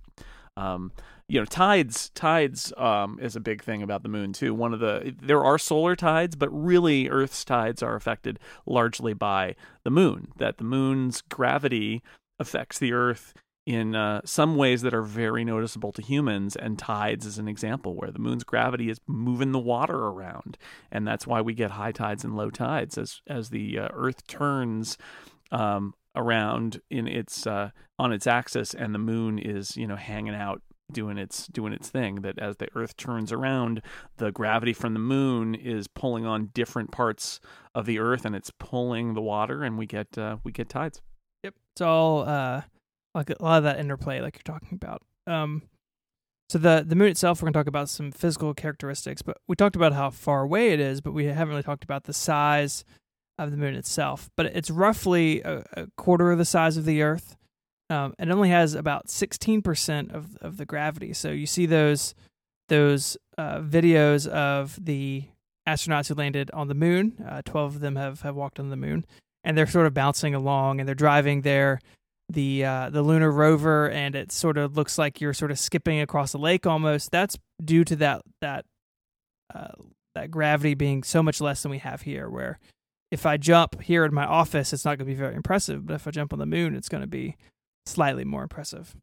[0.57, 0.91] Um,
[1.27, 4.53] you know, tides, tides um, is a big thing about the moon too.
[4.53, 9.55] One of the there are solar tides, but really Earth's tides are affected largely by
[9.83, 10.29] the moon.
[10.37, 12.03] That the moon's gravity
[12.39, 13.33] affects the Earth
[13.65, 16.55] in uh, some ways that are very noticeable to humans.
[16.55, 20.57] And tides is an example where the moon's gravity is moving the water around,
[20.91, 24.25] and that's why we get high tides and low tides as as the uh, Earth
[24.27, 24.97] turns.
[25.51, 30.33] Um, around in its uh, on its axis and the moon is you know hanging
[30.33, 33.81] out doing its doing its thing that as the earth turns around
[34.17, 37.39] the gravity from the moon is pulling on different parts
[37.73, 41.01] of the earth and it's pulling the water and we get uh, we get tides
[41.43, 42.61] yep it's all uh
[43.15, 45.01] like a lot of that interplay like you're talking about.
[45.27, 45.63] Um
[46.49, 49.75] so the the moon itself we're to talk about some physical characteristics but we talked
[49.75, 52.85] about how far away it is but we haven't really talked about the size
[53.37, 54.29] of the moon itself.
[54.35, 57.35] But it's roughly a, a quarter of the size of the earth.
[57.89, 61.13] Um, and it only has about 16% of, of the gravity.
[61.13, 62.15] So you see those
[62.67, 65.25] those uh, videos of the
[65.67, 67.23] astronauts who landed on the moon.
[67.27, 69.05] Uh, 12 of them have, have walked on the moon
[69.43, 71.79] and they're sort of bouncing along and they're driving their
[72.29, 75.99] the uh, the lunar rover, and it sort of looks like you're sort of skipping
[75.99, 77.11] across a lake almost.
[77.11, 78.65] That's due to that that
[79.53, 79.73] uh,
[80.15, 82.29] that gravity being so much less than we have here.
[82.29, 82.59] Where
[83.11, 85.93] if I jump here in my office, it's not going to be very impressive, but
[85.93, 87.37] if I jump on the moon, it's going to be
[87.85, 88.95] slightly more impressive.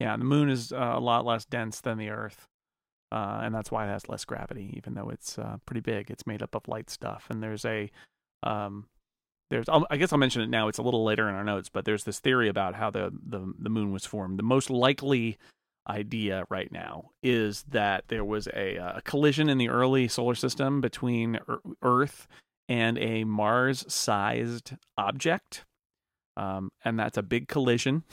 [0.00, 2.46] Yeah, the moon is uh, a lot less dense than the Earth.
[3.12, 6.10] Uh, and that's why it has less gravity, even though it's uh, pretty big.
[6.10, 7.90] It's made up of light stuff, and there's a
[8.42, 8.86] um,
[9.50, 10.68] there's I guess I'll mention it now.
[10.68, 13.52] It's a little later in our notes, but there's this theory about how the the,
[13.58, 14.38] the moon was formed.
[14.38, 15.38] The most likely
[15.88, 20.80] idea right now is that there was a, a collision in the early solar system
[20.80, 21.38] between
[21.82, 22.26] Earth
[22.68, 25.64] and a Mars-sized object,
[26.36, 28.04] um, and that's a big collision.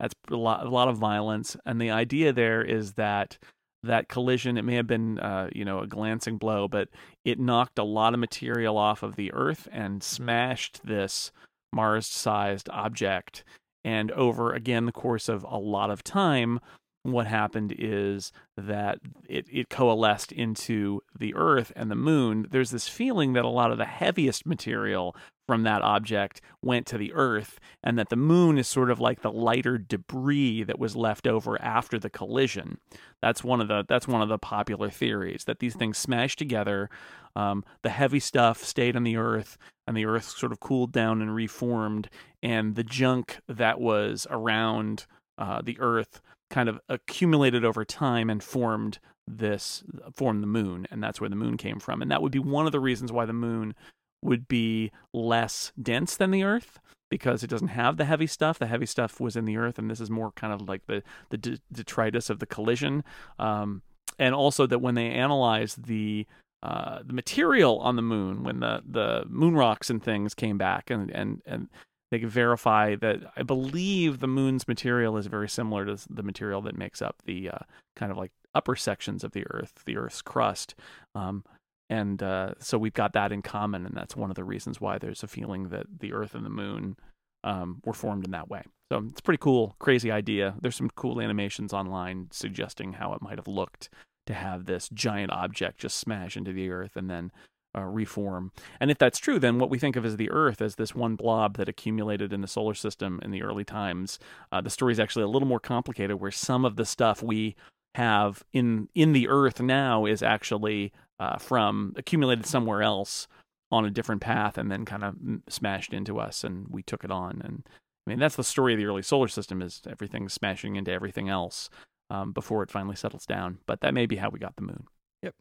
[0.00, 3.36] That's a lot, a lot of violence, and the idea there is that
[3.82, 4.58] that collision.
[4.58, 6.88] It may have been, uh, you know, a glancing blow, but
[7.24, 11.32] it knocked a lot of material off of the Earth and smashed this
[11.72, 13.44] Mars-sized object.
[13.84, 16.60] And over again the course of a lot of time,
[17.04, 22.46] what happened is that it, it coalesced into the Earth and the Moon.
[22.50, 25.14] There's this feeling that a lot of the heaviest material
[25.48, 29.22] from that object went to the Earth, and that the moon is sort of like
[29.22, 32.78] the lighter debris that was left over after the collision.
[33.22, 36.90] That's one of the that's one of the popular theories that these things smashed together.
[37.34, 39.56] Um, the heavy stuff stayed on the Earth,
[39.86, 42.10] and the Earth sort of cooled down and reformed,
[42.42, 45.06] and the junk that was around
[45.38, 49.82] uh, the Earth kind of accumulated over time and formed this
[50.14, 52.64] formed the moon and that's where the moon came from and that would be one
[52.64, 53.74] of the reasons why the moon
[54.22, 56.78] would be less dense than the Earth
[57.10, 58.58] because it doesn't have the heavy stuff.
[58.58, 61.02] The heavy stuff was in the Earth, and this is more kind of like the
[61.30, 63.04] the detritus of the collision.
[63.38, 63.82] Um,
[64.18, 66.26] and also that when they analyzed the
[66.62, 70.90] uh, the material on the moon, when the the moon rocks and things came back,
[70.90, 71.68] and and and
[72.10, 76.62] they could verify that I believe the moon's material is very similar to the material
[76.62, 77.58] that makes up the uh,
[77.96, 80.74] kind of like upper sections of the Earth, the Earth's crust.
[81.14, 81.44] Um,
[81.90, 84.98] and uh, so we've got that in common, and that's one of the reasons why
[84.98, 86.96] there's a feeling that the Earth and the Moon
[87.44, 88.62] um, were formed in that way.
[88.90, 90.54] So it's pretty cool, crazy idea.
[90.60, 93.90] There's some cool animations online suggesting how it might have looked
[94.26, 97.32] to have this giant object just smash into the Earth and then
[97.76, 98.52] uh, reform.
[98.80, 101.16] And if that's true, then what we think of as the Earth as this one
[101.16, 104.18] blob that accumulated in the solar system in the early times,
[104.52, 106.20] uh, the story is actually a little more complicated.
[106.20, 107.56] Where some of the stuff we
[107.94, 113.26] have in in the Earth now is actually uh, from accumulated somewhere else
[113.70, 115.14] on a different path and then kind of
[115.48, 117.40] smashed into us and we took it on.
[117.44, 117.62] And
[118.06, 121.28] i mean that's the story of the early solar system is everything smashing into everything
[121.28, 121.68] else
[122.10, 123.58] um, before it finally settles down.
[123.66, 124.84] But that may be how we got the moon.
[125.22, 125.34] Yep.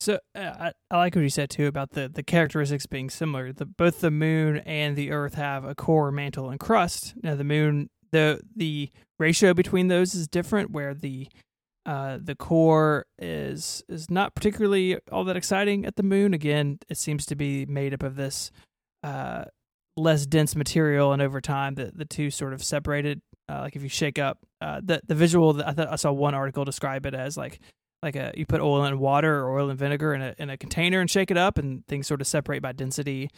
[0.00, 3.52] So uh, I, I like what you said too about the, the characteristics being similar.
[3.52, 7.14] The, both the moon and the earth have a core mantle and crust.
[7.22, 11.28] Now the moon the the ratio between those is different where the
[11.86, 16.32] uh, the core is is not particularly all that exciting at the moon.
[16.32, 18.50] Again, it seems to be made up of this
[19.02, 19.44] uh,
[19.96, 23.20] less dense material, and over time, the the two sort of separated.
[23.46, 26.34] Uh, like if you shake up uh, the the visual, I thought I saw one
[26.34, 27.60] article describe it as like
[28.02, 30.56] like a you put oil and water or oil and vinegar in a in a
[30.56, 33.28] container and shake it up, and things sort of separate by density.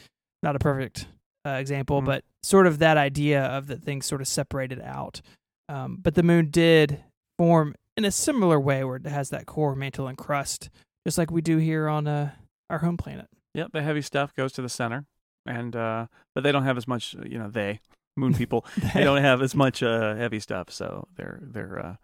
[0.45, 1.09] Not a perfect
[1.45, 2.07] uh, example, mm-hmm.
[2.07, 5.21] but sort of that idea of that things sort of separated out.
[5.69, 7.03] Um, but the moon did
[7.39, 10.71] form in a similar way where it has that core mantle and crust,
[11.07, 12.33] just like we do here on uh,
[12.69, 13.27] our home planet.
[13.55, 15.07] Yep, the heavy stuff goes to the center,
[15.47, 17.15] and uh, but they don't have as much.
[17.25, 17.81] You know, they
[18.17, 21.97] moon people they don't have as much uh, heavy stuff, so their their uh,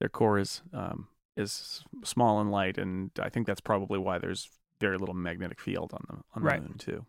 [0.00, 4.50] their core is um, is small and light, and I think that's probably why there's
[4.80, 6.62] very little magnetic field on the on the right.
[6.62, 7.06] moon too.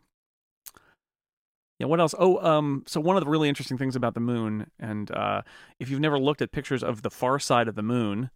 [1.79, 2.13] Yeah, what else?
[2.19, 5.43] Oh, um, so one of the really interesting things about the moon, and uh,
[5.79, 8.29] if you've never looked at pictures of the far side of the moon,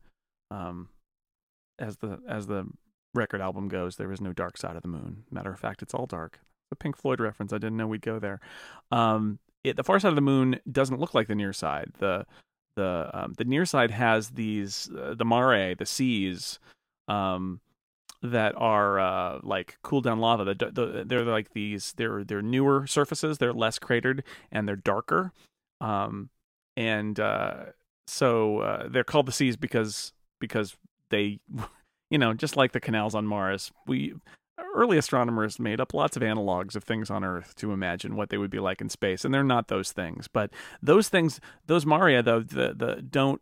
[0.50, 0.88] um,
[1.78, 2.66] as the as the
[3.14, 5.24] record album goes, there is no dark side of the moon.
[5.30, 6.40] Matter of fact, it's all dark.
[6.70, 7.52] The Pink Floyd reference.
[7.52, 8.40] I didn't know we'd go there.
[8.92, 11.92] Um, it, the far side of the moon doesn't look like the near side.
[12.00, 12.26] The
[12.78, 16.60] the um, the near side has these uh, the mare, the seas,
[17.10, 17.60] um,
[18.24, 20.46] that are uh, like cooled down lava.
[20.46, 21.94] The, the, they're like these.
[21.98, 23.38] They're they're newer surfaces.
[23.38, 25.34] They're less cratered and they're darker.
[25.82, 26.30] Um,
[26.78, 27.66] and uh,
[28.08, 30.78] so uh, they're called the seas because because
[31.10, 31.40] they,
[32.10, 34.14] you know, just like the canals on Mars, we
[34.76, 38.38] early astronomers made up lots of analogs of things on Earth to imagine what they
[38.38, 40.30] would be like in space, and they're not those things.
[40.30, 43.42] But those things, those Maria, though, the the don't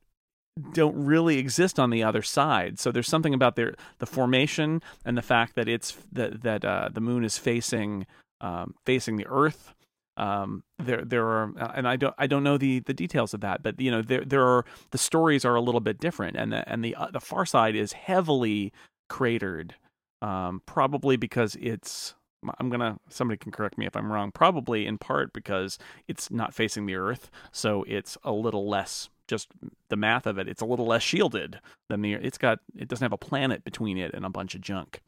[0.73, 2.79] don't really exist on the other side.
[2.79, 6.89] So there's something about their the formation and the fact that it's that that uh,
[6.91, 8.05] the moon is facing
[8.41, 9.73] um, facing the Earth.
[10.17, 13.63] Um, there there are and I don't I don't know the the details of that,
[13.63, 16.67] but you know there there are the stories are a little bit different, and the
[16.69, 18.73] and the uh, the far side is heavily
[19.09, 19.75] cratered,
[20.21, 22.13] um, probably because it's
[22.59, 24.31] I'm gonna somebody can correct me if I'm wrong.
[24.31, 29.47] Probably in part because it's not facing the Earth, so it's a little less just
[29.89, 32.13] the math of it, it's a little less shielded than the.
[32.13, 35.01] It's got it doesn't have a planet between it and a bunch of junk.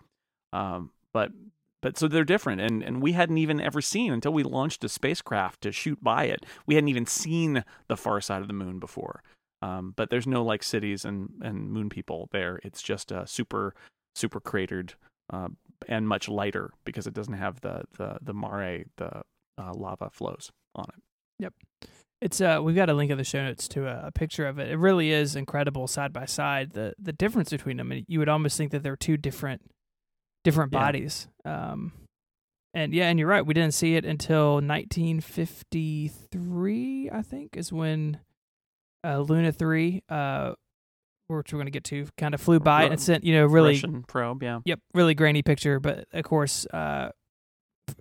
[0.51, 1.31] Um, but
[1.81, 4.89] but so they're different, and and we hadn't even ever seen until we launched a
[4.89, 6.45] spacecraft to shoot by it.
[6.65, 9.21] We hadn't even seen the far side of the moon before.
[9.61, 12.59] Um, but there's no like cities and and moon people there.
[12.63, 13.75] It's just a super
[14.15, 14.93] super cratered
[15.31, 15.49] uh,
[15.87, 19.21] and much lighter because it doesn't have the the the mare the
[19.57, 21.03] uh, lava flows on it.
[21.39, 21.53] Yep.
[22.23, 24.57] It's uh, we've got a link in the show notes to a, a, picture of
[24.57, 24.71] it.
[24.71, 26.71] It really is incredible side by side.
[26.71, 29.61] The the difference between them, and you would almost think that they're two different
[30.45, 30.79] different yeah.
[30.79, 31.27] bodies.
[31.43, 31.91] Um,
[32.73, 33.45] and yeah, and you're right.
[33.45, 38.21] We didn't see it until 1953, I think, is when
[39.03, 40.53] uh, Luna three, uh,
[41.27, 43.73] which we're going to get to, kind of flew by and sent you know really
[43.73, 44.43] Russian probe.
[44.43, 44.59] Yeah.
[44.63, 45.81] Yep, really grainy picture.
[45.81, 47.09] But of course, uh,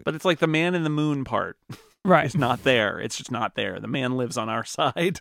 [0.05, 1.57] But it's like the man in the moon part
[2.05, 2.25] right.
[2.25, 2.99] It's not there.
[2.99, 3.81] It's just not there.
[3.81, 5.21] The man lives on our side.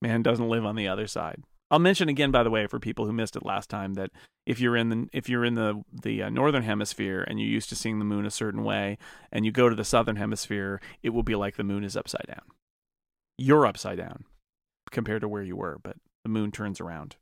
[0.00, 1.42] Man doesn't live on the other side.
[1.70, 4.10] I'll mention again, by the way, for people who missed it last time, that
[4.46, 7.68] if you're in the if you're in the the uh, northern hemisphere and you're used
[7.68, 8.96] to seeing the moon a certain way,
[9.30, 12.26] and you go to the southern hemisphere, it will be like the moon is upside
[12.26, 12.42] down.
[13.36, 14.24] You're upside down
[14.90, 17.16] compared to where you were, but the moon turns around,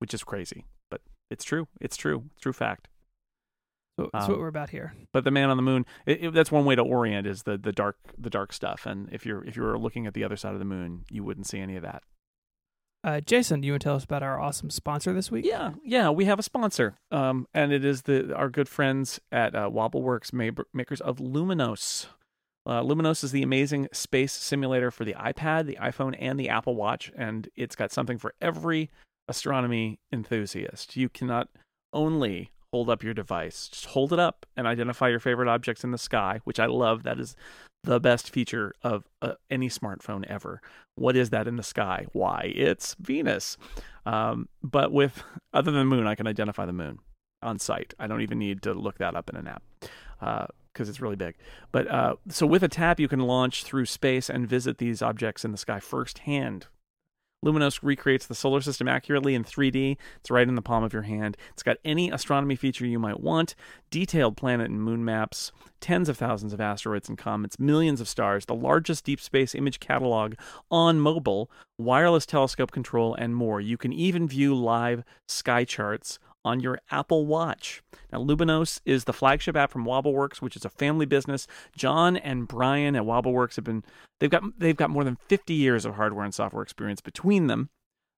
[0.00, 1.68] which is crazy, but it's true.
[1.80, 2.24] It's true.
[2.32, 2.88] It's true fact.
[3.98, 4.94] So that's Um, what we're about here.
[5.12, 7.58] But the man on the moon, it, it- that's one way to orient is the
[7.58, 8.86] the dark the dark stuff.
[8.86, 11.24] And if you're if you were looking at the other side of the moon, you
[11.24, 12.02] wouldn't see any of that.
[13.04, 15.44] Uh, Jason, do you want to tell us about our awesome sponsor this week?
[15.44, 19.54] Yeah, yeah, we have a sponsor, um, and it is the our good friends at
[19.54, 22.06] uh, WobbleWorks, ma- makers of Luminos.
[22.66, 26.74] Uh, Luminos is the amazing space simulator for the iPad, the iPhone, and the Apple
[26.74, 28.90] Watch, and it's got something for every
[29.28, 30.96] astronomy enthusiast.
[30.96, 31.48] You cannot
[31.92, 35.90] only hold up your device, just hold it up and identify your favorite objects in
[35.90, 37.02] the sky, which I love.
[37.02, 37.36] That is
[37.84, 40.60] the best feature of uh, any smartphone ever.
[40.96, 42.06] What is that in the sky?
[42.12, 43.56] Why, it's Venus.
[44.04, 46.98] Um, but with other than the moon, I can identify the moon
[47.42, 47.94] on sight.
[47.98, 49.62] I don't even need to look that up in an app
[50.72, 51.36] because it's really big.
[51.72, 55.44] But uh, so with a tap, you can launch through space and visit these objects
[55.44, 56.66] in the sky firsthand.
[57.44, 59.96] Luminos recreates the solar system accurately in 3D.
[60.16, 61.36] It's right in the palm of your hand.
[61.52, 63.54] It's got any astronomy feature you might want,
[63.90, 68.46] detailed planet and moon maps, tens of thousands of asteroids and comets, millions of stars,
[68.46, 70.34] the largest deep space image catalog
[70.70, 71.48] on mobile,
[71.78, 73.60] wireless telescope control, and more.
[73.60, 76.18] You can even view live sky charts
[76.48, 77.82] on your Apple Watch.
[78.10, 81.46] Now, Luminos is the flagship app from WobbleWorks, which is a family business.
[81.76, 83.84] John and Brian at WobbleWorks have been
[84.18, 87.68] they've got they've got more than 50 years of hardware and software experience between them.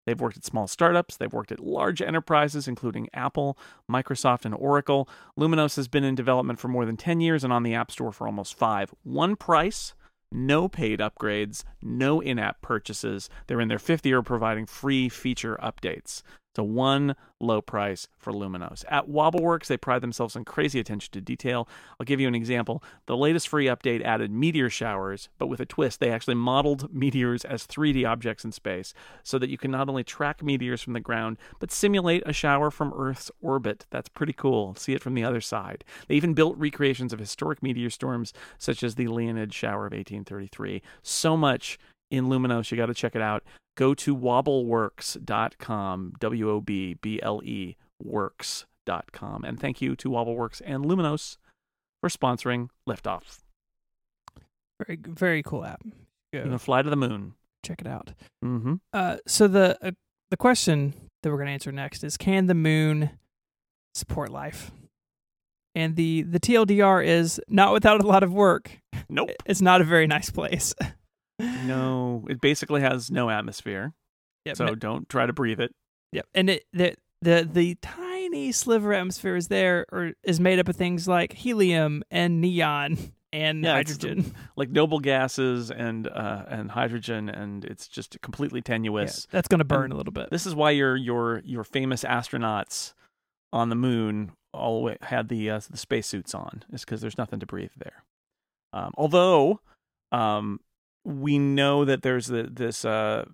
[0.06, 3.58] They've worked at small startups, they've worked at large enterprises including Apple,
[3.90, 5.08] Microsoft, and Oracle.
[5.36, 8.12] Luminos has been in development for more than 10 years and on the App Store
[8.12, 8.94] for almost 5.
[9.02, 9.94] One price,
[10.32, 13.28] no paid upgrades, no in-app purchases.
[13.46, 16.22] They're in their 5th year providing free feature updates.
[16.60, 18.84] So one low price for Luminos.
[18.90, 21.66] At WobbleWorks, they pride themselves on crazy attention to detail.
[21.98, 22.82] I'll give you an example.
[23.06, 26.00] The latest free update added meteor showers, but with a twist.
[26.00, 28.92] They actually modeled meteors as 3D objects in space
[29.22, 32.70] so that you can not only track meteors from the ground, but simulate a shower
[32.70, 33.86] from Earth's orbit.
[33.88, 34.74] That's pretty cool.
[34.74, 35.82] See it from the other side.
[36.08, 40.82] They even built recreations of historic meteor storms, such as the Leonid shower of 1833.
[41.02, 41.78] So much
[42.10, 42.70] in Luminos.
[42.70, 43.42] You got to check it out.
[43.76, 49.44] Go to wobbleworks.com, W O B B L E works.com.
[49.44, 51.36] And thank you to Wobbleworks and Luminos
[52.00, 53.38] for sponsoring Liftoff.
[54.84, 55.82] Very very cool app.
[56.32, 57.34] You're Go to fly to the moon.
[57.64, 58.12] check it out.
[58.44, 58.74] Mm-hmm.
[58.92, 59.90] Uh, so the uh,
[60.30, 63.10] the question that we're going to answer next is: Can the moon
[63.94, 64.70] support life?
[65.74, 68.80] And the the TLDR is not without a lot of work.
[69.08, 69.30] Nope.
[69.44, 70.74] It's not a very nice place.
[71.66, 73.92] No, it basically has no atmosphere.
[74.44, 74.56] Yep.
[74.56, 75.72] So don't try to breathe it.
[76.12, 76.26] Yep.
[76.34, 80.76] And it the the the tiny sliver atmosphere is there or is made up of
[80.76, 82.96] things like helium and neon
[83.32, 84.34] and Yeah, hydrogen.
[84.56, 89.26] Like noble gases and uh, and hydrogen, and it's just completely Yeah, tenuous.
[89.30, 90.30] that's going to burn And a little bit.
[90.30, 92.92] This is why your your your famous astronauts
[93.52, 96.64] on the moon all had the uh, the spacesuits on.
[96.72, 98.04] Is because there's nothing to breathe there.
[98.72, 99.60] Um, although
[100.12, 100.60] um,
[101.04, 103.24] we know that there's the, this uh,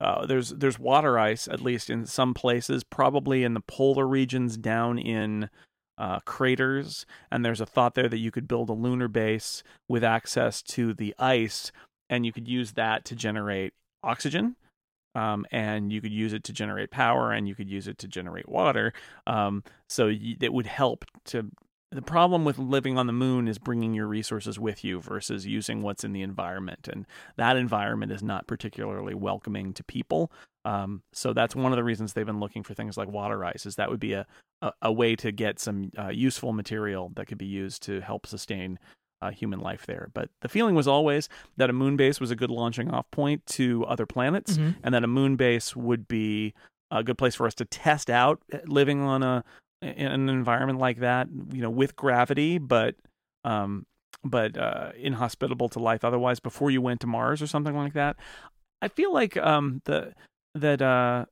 [0.00, 4.56] uh, there's there's water ice at least in some places, probably in the polar regions
[4.56, 5.48] down in
[5.96, 10.04] uh, craters, and there's a thought there that you could build a lunar base with
[10.04, 11.70] access to the ice,
[12.10, 14.56] and you could use that to generate oxygen
[15.14, 18.08] um, and you could use it to generate power and you could use it to
[18.08, 18.92] generate water.
[19.26, 21.50] Um, so y- it would help to.
[21.94, 25.80] The problem with living on the moon is bringing your resources with you versus using
[25.80, 30.32] what's in the environment, and that environment is not particularly welcoming to people.
[30.64, 33.64] Um, so that's one of the reasons they've been looking for things like water ice.
[33.64, 34.26] Is that would be a
[34.62, 38.26] a, a way to get some uh, useful material that could be used to help
[38.26, 38.78] sustain
[39.20, 40.08] uh, human life there.
[40.14, 43.44] But the feeling was always that a moon base was a good launching off point
[43.46, 44.76] to other planets Mhm.
[44.82, 46.54] and that a moon base would be
[46.90, 49.44] a good place for us to test out uh, living on a
[49.84, 52.96] in an environment like that, you know, with gravity, but
[53.44, 53.86] um,
[54.24, 56.40] but uh, inhospitable to life otherwise.
[56.40, 58.16] Before you went to Mars or something like that,
[58.82, 60.14] I feel like um the
[60.54, 61.26] that uh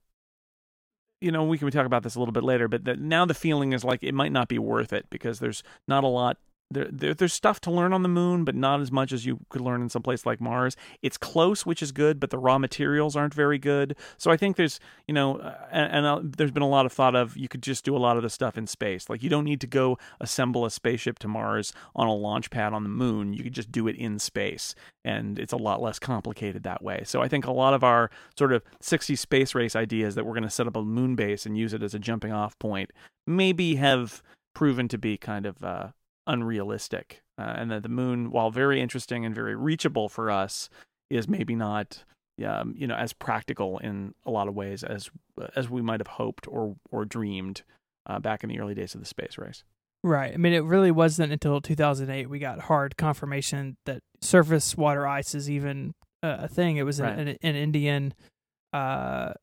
[1.21, 3.33] you know we can talk about this a little bit later, but that now the
[3.33, 6.37] feeling is like it might not be worth it because there's not a lot
[6.73, 9.39] there, there, there's stuff to learn on the moon, but not as much as you
[9.49, 10.75] could learn in some place like Mars.
[11.01, 13.95] It's close, which is good, but the raw materials aren't very good.
[14.17, 16.91] So I think there's, you know, uh, and, and uh, there's been a lot of
[16.91, 19.09] thought of you could just do a lot of the stuff in space.
[19.09, 22.73] Like you don't need to go assemble a spaceship to Mars on a launch pad
[22.73, 23.33] on the moon.
[23.33, 27.03] You could just do it in space, and it's a lot less complicated that way.
[27.05, 30.33] So I think a lot of our sort of 60 space race ideas that we're
[30.33, 32.91] going to set up a moon base and use it as a jumping off point
[33.25, 34.21] maybe have
[34.53, 35.87] proven to be kind of uh,
[36.27, 40.69] unrealistic, uh, and that the moon, while very interesting and very reachable for us,
[41.09, 42.03] is maybe not,
[42.45, 45.09] um, you know, as practical in a lot of ways as
[45.55, 47.63] as we might have hoped or or dreamed
[48.07, 49.63] uh, back in the early days of the space race.
[50.03, 50.33] Right.
[50.33, 55.33] I mean, it really wasn't until 2008 we got hard confirmation that surface water ice
[55.33, 56.77] is even a thing.
[56.77, 57.17] It was right.
[57.17, 58.13] an, an, Indian
[58.73, 59.33] uh,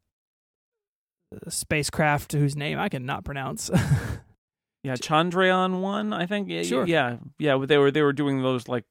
[1.48, 3.70] spacecraft whose name I cannot pronounce.
[4.82, 6.48] Yeah, Chandrayaan one, I think.
[6.48, 6.86] Yeah, sure.
[6.86, 7.58] Yeah, yeah.
[7.64, 8.84] They were they were doing those like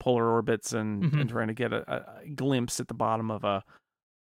[0.00, 1.20] polar orbits and, mm-hmm.
[1.20, 3.62] and trying to get a, a, glimpse at the bottom of a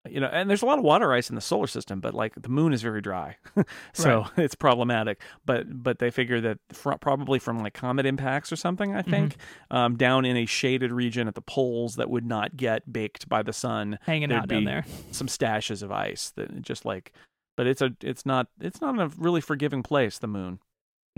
[0.08, 2.32] you know and there's a lot of water ice in the solar system but like
[2.40, 3.36] the moon is very dry
[3.92, 4.30] so right.
[4.38, 8.94] it's problematic but but they figure that fr- probably from like comet impacts or something
[8.94, 9.76] i think mm-hmm.
[9.76, 13.42] um, down in a shaded region at the poles that would not get baked by
[13.42, 17.12] the sun hanging out down there some stashes of ice that just like
[17.56, 20.60] but it's a it's not it's not a really forgiving place the moon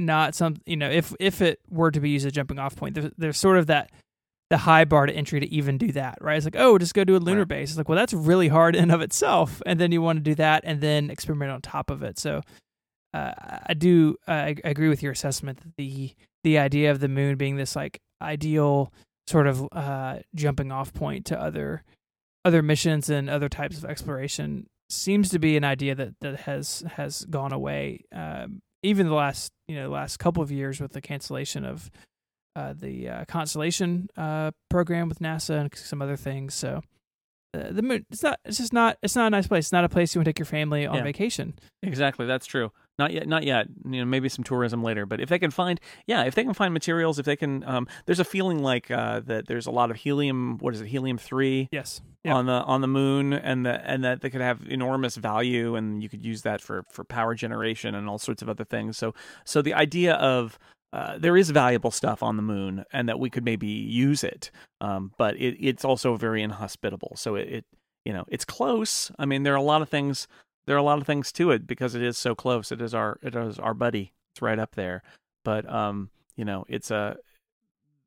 [0.00, 2.76] not some you know if if it were to be used as a jumping off
[2.76, 3.90] point there's, there's sort of that
[4.48, 6.36] the high bar to entry to even do that right?
[6.36, 7.48] It's like oh just go do a lunar right.
[7.48, 7.70] base.
[7.70, 10.34] It's like well that's really hard in of itself and then you want to do
[10.36, 12.18] that and then experiment on top of it.
[12.18, 12.42] So
[13.12, 13.32] uh,
[13.66, 17.36] i do uh, I agree with your assessment that the the idea of the moon
[17.36, 18.92] being this like ideal
[19.26, 21.82] sort of uh, jumping off point to other
[22.44, 26.84] other missions and other types of exploration seems to be an idea that that has
[26.96, 31.00] has gone away um, even the last you know last couple of years with the
[31.00, 31.90] cancellation of
[32.56, 36.54] uh, the uh, Constellation uh, program with NASA and some other things.
[36.54, 36.82] So
[37.54, 39.66] uh, the moon it's not it's just not it's not a nice place.
[39.66, 41.02] It's not a place you want to take your family on yeah.
[41.02, 41.54] vacation.
[41.82, 42.72] Exactly, that's true.
[42.98, 43.66] Not yet, not yet.
[43.84, 45.06] You know, maybe some tourism later.
[45.06, 47.88] But if they can find, yeah, if they can find materials, if they can, um,
[48.04, 50.58] there's a feeling like uh, that there's a lot of helium.
[50.58, 51.68] What is it, helium three?
[51.72, 52.02] Yes.
[52.24, 52.34] Yep.
[52.34, 56.02] On the on the moon, and the and that they could have enormous value, and
[56.02, 58.98] you could use that for for power generation and all sorts of other things.
[58.98, 59.14] So
[59.46, 60.58] so the idea of
[60.92, 64.50] uh, there is valuable stuff on the moon, and that we could maybe use it,
[64.82, 67.12] um, but it, it's also very inhospitable.
[67.16, 67.64] So it, it,
[68.04, 69.10] you know, it's close.
[69.18, 70.26] I mean, there are a lot of things
[70.70, 72.70] there are a lot of things to it because it is so close.
[72.70, 74.12] It is our it is our buddy.
[74.32, 75.02] It's right up there.
[75.44, 77.16] But um, you know, it's a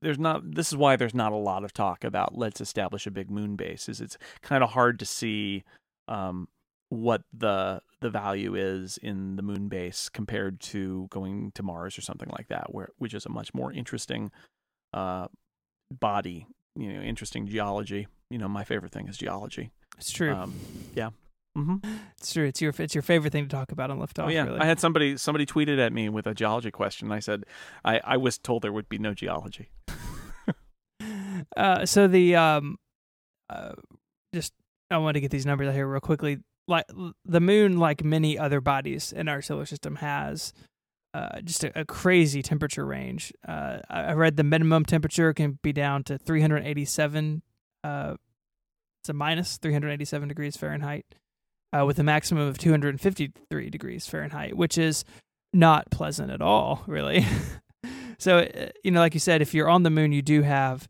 [0.02, 3.12] there's not this is why there's not a lot of talk about let's establish a
[3.12, 3.90] big moon base.
[3.90, 5.66] Is it's kind of hard to see
[6.08, 6.48] um
[6.88, 12.02] what the the value is in the moon base compared to going to Mars or
[12.02, 14.32] something like that, where which is a much more interesting
[14.94, 15.28] uh
[15.92, 16.48] body,
[16.78, 18.08] you know, interesting geology.
[18.30, 19.72] You know, my favorite thing is geology.
[19.98, 20.34] It's true.
[20.34, 20.54] Um,
[20.96, 21.10] yeah.
[21.58, 21.78] Mm-hmm.
[22.18, 22.46] It's true.
[22.46, 24.26] It's your it's your favorite thing to talk about on Liftoff.
[24.26, 24.60] Oh yeah, really.
[24.60, 27.12] I had somebody somebody tweeted at me with a geology question.
[27.12, 27.44] I said
[27.86, 29.70] I I was told there would be no geology.
[31.58, 32.78] uh, so the um,
[33.50, 33.74] uh,
[34.34, 34.54] just
[34.90, 36.40] I want to get these numbers out here real quickly.
[36.68, 36.86] Like
[37.26, 40.54] the moon, like many other bodies in our solar system, has
[41.14, 43.34] uh, just a, a, crazy temperature range.
[43.46, 47.42] Uh, I read the minimum temperature can be down to 387.
[47.84, 48.16] Uh,
[49.02, 51.06] it's a minus 387 degrees Fahrenheit
[51.74, 55.04] uh, with a maximum of 253 degrees Fahrenheit, which is
[55.54, 57.26] not pleasant at all, really.
[58.18, 60.88] so, uh, you know, like you said, if you're on the moon, you do have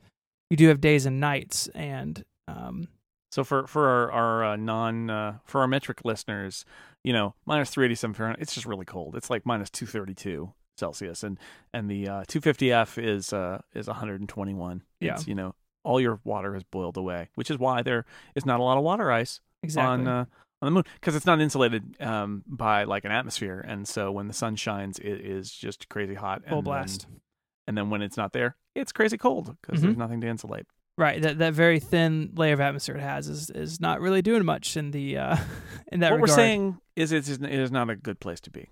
[0.49, 2.87] you do have days and nights, and um,
[3.31, 6.65] so for for our, our uh, non uh, for our metric listeners,
[7.03, 9.15] you know, minus 387 Fahrenheit, it's just really cold.
[9.15, 11.39] It's like minus 232 Celsius, and
[11.73, 14.83] and the uh, 250F is uh is 121.
[14.99, 18.05] Yeah, it's, you know, all your water has boiled away, which is why there
[18.35, 20.05] is not a lot of water ice exactly.
[20.05, 20.25] on uh,
[20.63, 24.27] on the moon because it's not insulated um, by like an atmosphere, and so when
[24.27, 26.43] the sun shines, it is just crazy hot.
[26.47, 27.01] Full blast.
[27.01, 27.19] Then,
[27.67, 29.87] and then when it's not there, it's crazy cold because mm-hmm.
[29.87, 30.65] there's nothing to insulate.
[30.97, 34.45] Right, that that very thin layer of atmosphere it has is is not really doing
[34.45, 35.37] much in the uh,
[35.91, 36.11] in that.
[36.11, 36.21] Regard.
[36.21, 36.21] What regard.
[36.21, 38.69] we're saying is it's it is not a good place to be.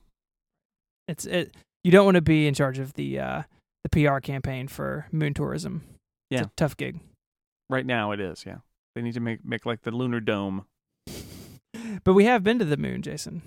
[1.07, 1.55] It's it.
[1.83, 3.43] You don't want to be in charge of the uh,
[3.83, 5.83] the PR campaign for moon tourism.
[6.29, 6.99] Yeah, tough gig.
[7.69, 8.45] Right now, it is.
[8.45, 8.57] Yeah,
[8.95, 10.65] they need to make make like the lunar dome
[12.03, 13.41] but we have been to the moon, Jason,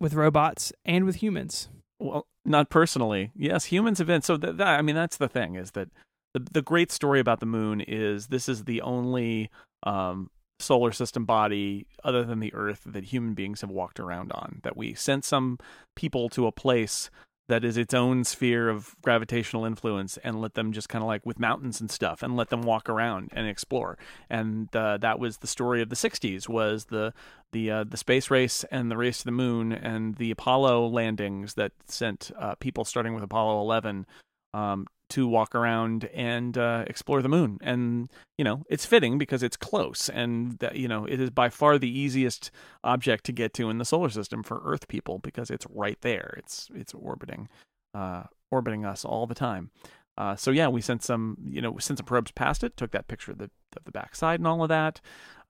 [0.00, 1.68] with robots and with humans.
[1.98, 3.30] Well, not personally.
[3.34, 4.22] Yes, humans have been.
[4.22, 5.88] So that, I mean, that's the thing is that
[6.34, 9.50] the the great story about the moon is this is the only
[9.82, 14.60] um, solar system body other than the Earth that human beings have walked around on.
[14.62, 15.58] That we sent some
[15.96, 17.10] people to a place
[17.50, 21.26] that is its own sphere of gravitational influence and let them just kind of like
[21.26, 23.98] with mountains and stuff and let them walk around and explore.
[24.30, 27.12] And uh, that was the story of the 60s was the
[27.52, 31.54] the uh, the space race and the race to the moon and the Apollo landings
[31.54, 34.06] that sent uh, people starting with Apollo 11
[34.54, 37.58] um, to walk around and uh, explore the moon.
[37.62, 41.48] And you know, it's fitting because it's close, and that you know, it is by
[41.50, 42.50] far the easiest
[42.84, 46.34] object to get to in the solar system for Earth people because it's right there.
[46.38, 47.48] It's it's orbiting,
[47.94, 49.70] uh, orbiting us all the time.
[50.18, 53.08] Uh, so yeah, we sent some, you know, sent some probes past it, took that
[53.08, 55.00] picture of the of the backside and all of that.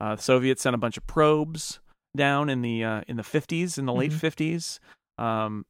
[0.00, 1.80] Uh, the Soviets sent a bunch of probes
[2.16, 4.20] down in the uh, in the 50s, in the late Mhm.
[4.20, 4.78] 50s.
[5.18, 5.64] Um,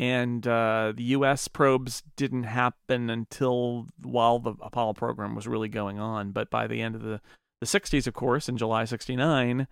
[0.00, 1.46] and uh, the U.S.
[1.46, 6.30] probes didn't happen until while the Apollo program was really going on.
[6.32, 7.20] But by the end of the,
[7.60, 9.68] the 60s, of course, in July 69,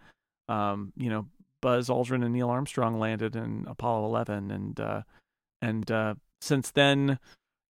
[0.51, 1.27] um, you know,
[1.63, 4.51] Buzz Aldrin and Neil Armstrong landed in Apollo 11.
[4.51, 5.03] And, uh,
[5.63, 7.19] and uh, since then,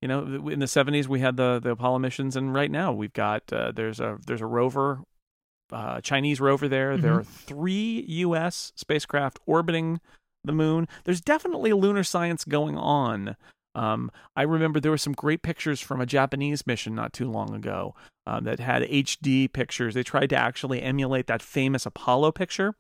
[0.03, 2.35] you know, in the 70s, we had the, the Apollo missions.
[2.35, 5.03] And right now we've got, uh, there's a, there's a rover,
[5.71, 6.97] uh, Chinese rover there.
[6.97, 7.21] There Mhm.
[7.21, 8.73] are three U.S.
[8.75, 10.01] spacecraft orbiting
[10.45, 10.89] the moon.
[11.05, 13.37] There's definitely lunar science going on.
[13.75, 17.55] Um, I remember there were some great pictures from a Japanese mission not too long
[17.55, 17.95] ago
[18.27, 19.95] um, that had HD pictures.
[19.95, 22.75] They tried to actually emulate that famous Apollo picture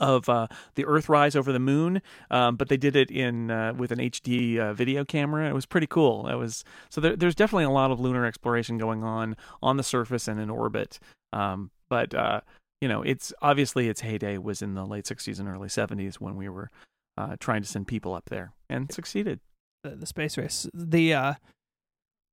[0.00, 3.92] of uh, the Earthrise over the moon, um, but they did it in uh, with
[3.92, 5.48] an HD uh, video camera.
[5.48, 6.28] It was pretty cool.
[6.28, 9.82] It was so there, there's definitely a lot of lunar exploration going on on the
[9.82, 10.98] surface and in orbit.
[11.32, 12.40] Um, but uh,
[12.84, 16.36] you know, it's obviously its heyday was in the late 60s and early 70s when
[16.36, 16.68] we were
[17.16, 19.40] uh, trying to send people up there and succeeded.
[19.82, 20.68] the, the space race.
[20.74, 21.34] The uh,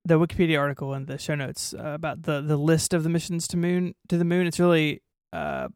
[0.04, 3.48] the Wikipedia article and the show notes uh, about the the list of the missions
[3.48, 4.46] to moon to the moon.
[4.46, 5.70] It's really uh,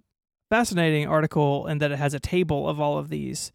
[0.52, 3.54] fascinating article in that it has a table of all of these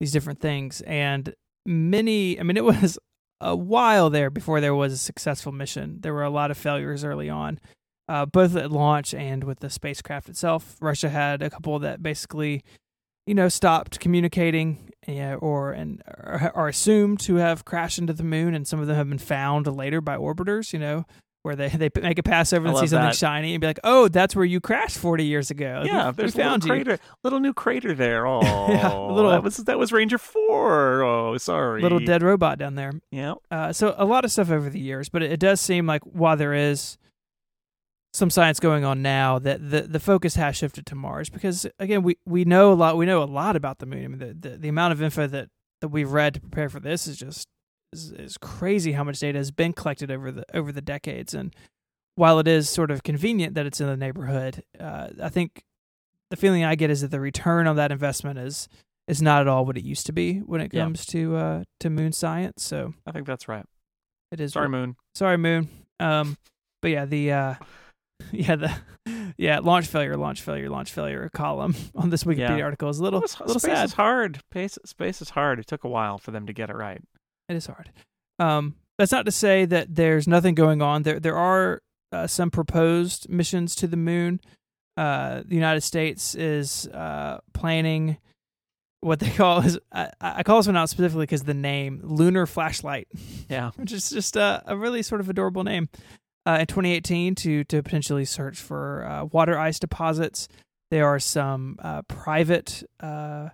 [0.00, 1.34] these different things and
[1.66, 2.40] many.
[2.40, 2.98] I mean, it was
[3.42, 5.98] a while there before there was a successful mission.
[6.00, 7.60] There were a lot of failures early on.
[8.08, 12.62] Uh, both at launch and with the spacecraft itself, Russia had a couple that basically
[13.26, 18.54] you know, stopped communicating, yeah, or and are, assumed to have crashed into the moon,
[18.54, 20.72] and some of them have been found later by orbiters.
[20.72, 21.04] You know,
[21.42, 23.16] where they they make a pass over and see something that.
[23.16, 26.36] shiny and be like, "Oh, that's where you crashed forty years ago." yeah, we, there's
[26.36, 28.28] we a little found you." crater, little new crater there.
[28.28, 31.02] Oh, Yeah, little- that was that was Ranger Four.
[31.02, 32.92] Oh, sorry, Little dead robot down there.
[33.10, 35.84] Yeah, Uh, so a lot of stuff over the years, but it, it does seem
[35.86, 36.96] like while there is
[38.16, 42.02] some science going on now, that the the focus has shifted to Mars because again,
[42.02, 42.96] we, we know a lot.
[42.96, 44.04] We know a lot about the moon.
[44.04, 45.48] I mean, the, the, the amount of info that,
[45.80, 47.46] that we've read to prepare for this is just
[47.92, 48.92] is, is crazy.
[48.92, 51.54] How much data has been collected over the over the decades, and
[52.14, 55.62] while it is sort of convenient that it's in the neighborhood, uh, I think
[56.30, 58.68] the feeling I get is that the return on that investment is
[59.06, 60.84] is not at all what it used to be when it Yeah.
[60.84, 62.64] comes to uh, to moon science.
[62.64, 63.64] So I think that's right.
[64.32, 64.96] it is Sorry, Moon.
[65.14, 65.68] sorry moon
[66.00, 66.36] um
[66.82, 67.54] but yeah the uh
[68.32, 68.72] yeah the
[69.36, 72.64] yeah launch failure launch failure launch failure column on this wikipedia Yeah.
[72.64, 74.40] article is a little It was- little space sad is hard.
[74.50, 75.58] Space, space is hard.
[75.58, 77.00] It took a while for them to get it right.
[77.48, 77.90] it is hard
[78.38, 82.50] um that's not to say that there's nothing going on there there are uh, some
[82.50, 84.40] proposed missions to the moon
[84.96, 88.16] uh the united states is uh planning
[89.00, 92.46] what they call is I, I call this one out specifically because the name lunar
[92.46, 93.08] flashlight
[93.48, 95.88] Yeah, which is just a, a really sort of adorable name.
[96.46, 100.48] Uh, in 2018, to to potentially search for uh, water ice deposits,
[100.90, 103.48] there are some uh, private uh,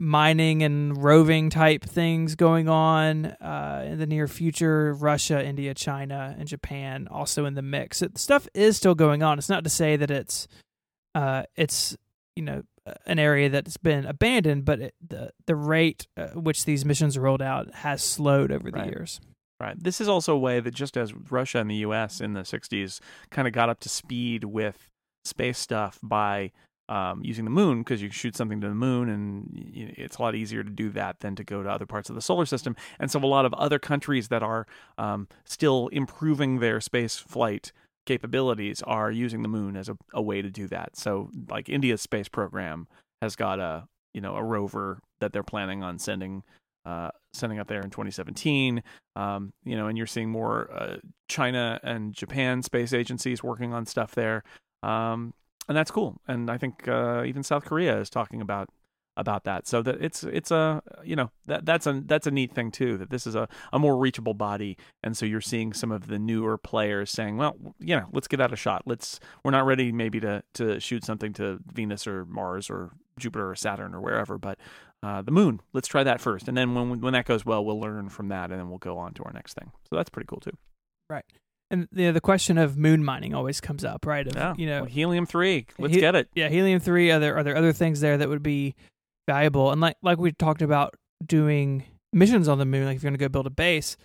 [0.00, 4.94] mining and roving type things going on uh, in the near future.
[4.94, 8.02] Russia, India, China, and Japan also in the mix.
[8.02, 9.38] It, stuff is still going on.
[9.38, 10.48] It's not to say that it's
[11.14, 11.96] uh, it's
[12.34, 12.62] you know
[13.06, 17.20] an area that's been abandoned, but it, the the rate at which these missions are
[17.20, 18.88] rolled out has slowed over the Right.
[18.88, 19.20] years.
[19.66, 19.82] Right.
[19.82, 22.20] This is also a way that just as Russia and the U.S.
[22.20, 23.00] in the '60s
[23.30, 24.90] kind of got up to speed with
[25.24, 26.52] space stuff by
[26.88, 30.34] um, using the moon because you shoot something to the moon and it's a lot
[30.34, 32.76] easier to do that than to go to other parts of the solar system.
[32.98, 37.72] And so a lot of other countries that are um, still improving their space flight
[38.06, 40.96] capabilities are using the moon as a, a way to do that.
[40.96, 42.88] So like India's space program
[43.20, 46.42] has got a you know a rover that they're planning on sending
[46.84, 48.82] uh, sending up there in 2017.
[49.16, 50.96] Um, you know, and you're seeing more uh,
[51.28, 54.42] China and Japan space agencies working on stuff there,
[54.82, 55.34] um,
[55.68, 56.20] and that's cool.
[56.26, 58.68] And I think uh, even South Korea is talking about
[59.18, 59.66] about that.
[59.66, 62.96] So that it's it's a you know that that's a that's a neat thing too.
[62.96, 66.18] That this is a, a more reachable body, and so you're seeing some of the
[66.18, 68.82] newer players saying, well, you know, let's give that a shot.
[68.86, 73.50] Let's we're not ready maybe to to shoot something to Venus or Mars or Jupiter
[73.50, 74.38] or Saturn or wherever.
[74.38, 74.58] But
[75.02, 77.80] uh, the moon, let's try that first, and then when when that goes well, we'll
[77.80, 79.70] learn from that, and then we'll go on to our next thing.
[79.88, 80.56] So that's pretty cool too.
[81.08, 81.24] Right.
[81.70, 84.26] And know, the question of moon mining always comes up, right?
[84.26, 84.54] Of, Yeah.
[84.56, 86.28] You know, Well, helium three, let's He- get it.
[86.34, 87.10] yeah, helium three.
[87.10, 88.74] Are there are there other things there that would be
[89.28, 89.70] valuable?
[89.70, 90.94] And like like we talked about
[91.24, 93.96] doing missions on the moon, like if you're going to go build a base,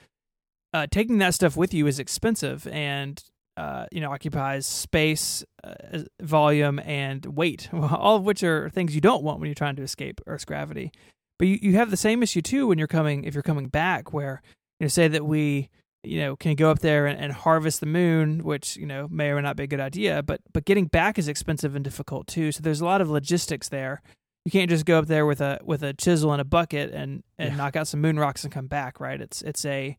[0.74, 3.24] uh, taking that stuff with you is expensive and
[3.58, 9.01] uh, you know occupies space, uh, volume, and weight, all of which are things you
[9.01, 10.91] don't want when you're trying to escape Earth's gravity.
[11.39, 14.14] But you, you have the same issue too when you're coming if you're coming back,
[14.14, 14.41] where
[14.80, 15.70] you know say that we
[16.04, 19.30] you know can go up there and, and harvest the moon, which you know may
[19.30, 22.28] or may not be a good idea, but but getting back is expensive and difficult
[22.28, 22.51] too.
[22.51, 24.01] So there's a lot of logistics there.
[24.45, 27.24] You can't just go up there with a with a chisel and a bucket and
[27.38, 27.56] and Yeah.
[27.56, 29.22] knock out some moon rocks and come back, right?
[29.22, 29.97] It's it's a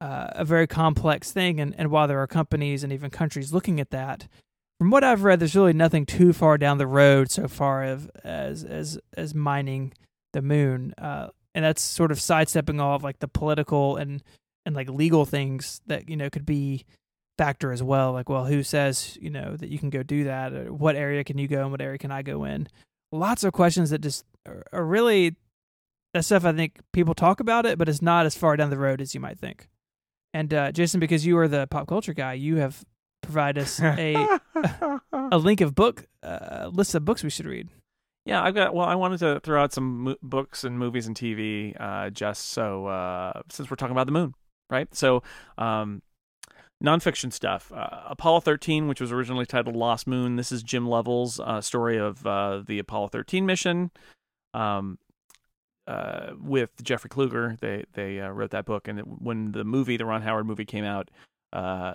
[0.00, 3.80] uh, a very complex thing, and and while there are companies and even countries looking
[3.80, 4.28] at that,
[4.78, 8.10] from what I've read, there's really nothing too far down the road so far of
[8.22, 9.92] as as as mining
[10.32, 14.22] the moon, uh, and that's sort of sidestepping all of like the political and
[14.64, 16.84] and like legal things that you know could be
[17.36, 18.12] factor as well.
[18.12, 20.52] Like, well, who says you know that you can go do that?
[20.52, 22.68] Or what area can you go and what area can I go in?
[23.10, 25.34] Lots of questions that just are, are really
[26.14, 26.44] that stuff.
[26.44, 29.14] I think people talk about it, but it's not as far down the road as
[29.14, 29.68] you might think.
[30.34, 32.84] And uh, Jason, because you are the pop culture guy, you have
[33.22, 34.14] provided us a
[35.12, 37.68] a link of book uh, list of books we should read.
[38.24, 38.74] Yeah, I've got.
[38.74, 42.50] Well, I wanted to throw out some mo- books and movies and TV, uh, just
[42.50, 44.34] so uh, since we're talking about the moon,
[44.68, 44.94] right?
[44.94, 45.22] So,
[45.56, 46.02] um,
[46.84, 47.72] nonfiction stuff.
[47.74, 50.36] Uh, Apollo 13, which was originally titled Lost Moon.
[50.36, 53.90] This is Jim Lovell's uh, story of uh, the Apollo 13 mission.
[54.52, 54.98] Um,
[55.88, 59.96] uh, with Jeffrey Kluger, they they uh, wrote that book, and it, when the movie,
[59.96, 61.10] the Ron Howard movie, came out,
[61.52, 61.94] uh,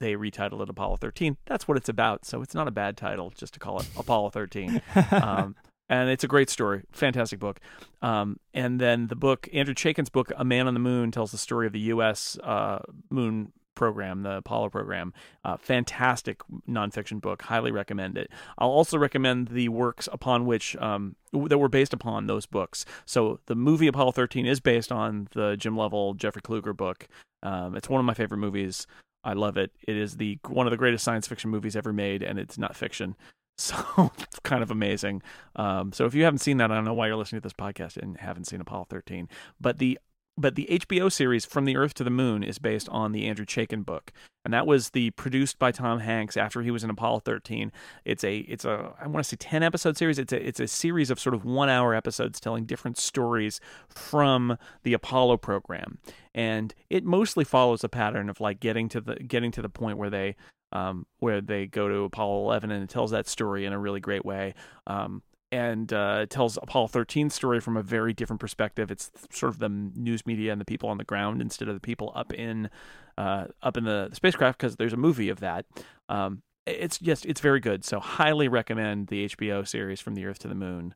[0.00, 1.36] they retitled it Apollo 13.
[1.46, 4.30] That's what it's about, so it's not a bad title just to call it Apollo
[4.30, 4.82] 13
[5.12, 5.56] um,
[5.88, 7.60] and it's a great story, fantastic book.
[8.02, 11.38] Um, and then the book, Andrew Chaikin's book, A Man on the Moon, tells the
[11.38, 12.38] story of the U.S.
[12.42, 12.80] Uh,
[13.10, 15.14] moon program, the Apollo program.
[15.44, 18.30] Uh, fantastic nonfiction book, highly recommend it.
[18.58, 22.84] I'll also recommend the works upon which um, that were based upon those books.
[23.06, 27.08] So the movie Apollo 13 is based on the Jim Lovell, Jeffrey Kluger book.
[27.42, 28.86] Um, it's one of my favorite movies.
[29.24, 29.72] I love it.
[29.86, 32.76] It is the one of the greatest science fiction movies ever made, and it's not
[32.76, 33.16] fiction.
[33.60, 35.20] So it's kind of amazing.
[35.56, 37.52] Um, so if you haven't seen that, I don't know why you're listening to this
[37.52, 39.28] podcast and haven't seen Apollo 13.
[39.60, 39.98] But the
[40.38, 43.44] but the HBO series From the Earth to the Moon is based on the Andrew
[43.44, 44.12] Chaikin book,
[44.44, 47.72] and that was the produced by Tom Hanks after he was in Apollo 13.
[48.04, 50.18] It's a it's a I want to say 10 episode series.
[50.18, 54.56] It's a it's a series of sort of one hour episodes telling different stories from
[54.84, 55.98] the Apollo program,
[56.34, 59.98] and it mostly follows a pattern of like getting to the getting to the point
[59.98, 60.36] where they
[60.72, 64.00] um, where they go to Apollo 11 and it tells that story in a really
[64.00, 64.54] great way.
[64.86, 68.90] Um, and uh, tells Apollo 13's story from a very different perspective.
[68.90, 71.80] It's sort of the news media and the people on the ground instead of the
[71.80, 72.68] people up in
[73.16, 75.66] uh, up in the spacecraft because there's a movie of that.
[76.08, 77.84] Um, it's just it's very good.
[77.84, 80.94] So highly recommend the HBO series from the Earth to the Moon.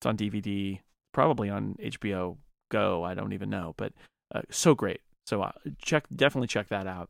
[0.00, 0.80] It's on DVD,
[1.12, 2.38] probably on HBO
[2.70, 3.04] Go.
[3.04, 3.92] I don't even know, but
[4.34, 5.00] uh, so great.
[5.26, 7.08] So uh, check definitely check that out.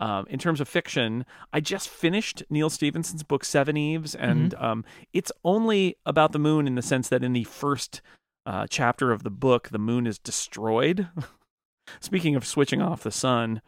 [0.00, 4.82] Um, in terms of fiction, I just finished Neal Stephenson's book Seveneves, and um,
[5.12, 8.00] it's only about the moon in the sense that in the first
[8.46, 11.08] uh, chapter of the book, the moon is destroyed.
[12.00, 13.60] Speaking of switching off the sun,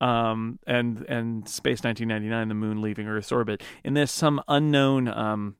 [0.00, 3.60] um, and and Space 1999, the moon leaving Earth's orbit.
[3.82, 5.56] In this, some unknown um,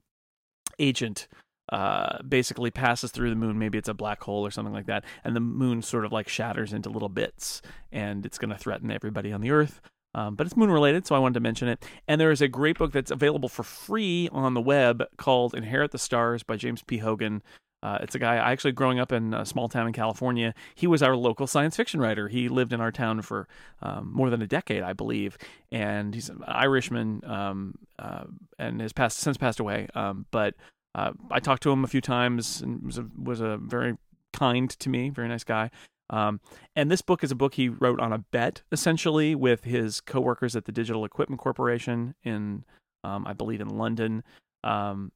[0.79, 1.27] agent
[1.73, 3.59] uh, basically passes through the moon.
[3.59, 6.29] Maybe it's a black hole or something like that, and the moon sort of like
[6.29, 9.81] shatters into little bits, and it's going to threaten everybody on the Earth.
[10.15, 11.85] Um, but it's moon related, so I wanted to mention it.
[12.09, 15.93] And there is a great book that's available for free on the web called Inherit
[15.93, 16.99] the Stars by James P.
[16.99, 17.43] Hogan.
[17.83, 20.53] Uh, it's a guy I actually growing up in a small town in California.
[20.75, 22.29] He was our local science fiction writer.
[22.29, 23.49] He lived in our town for
[23.81, 25.39] um, more than a decade, I believe,
[25.73, 28.25] and he's an Irishman um, uh,
[28.59, 29.89] and has passed since passed away.
[29.95, 30.57] Um, but
[30.95, 33.97] uh, I talked to him a few times and was a, was a very
[34.33, 35.71] kind to me, very nice guy.
[36.11, 36.41] Um,
[36.75, 40.57] and this book is a book he wrote on a bet, essentially, with his coworkers
[40.57, 42.65] at the Digital Equipment Corporation in,
[43.05, 44.25] um, I believe, in London,
[44.65, 45.13] um,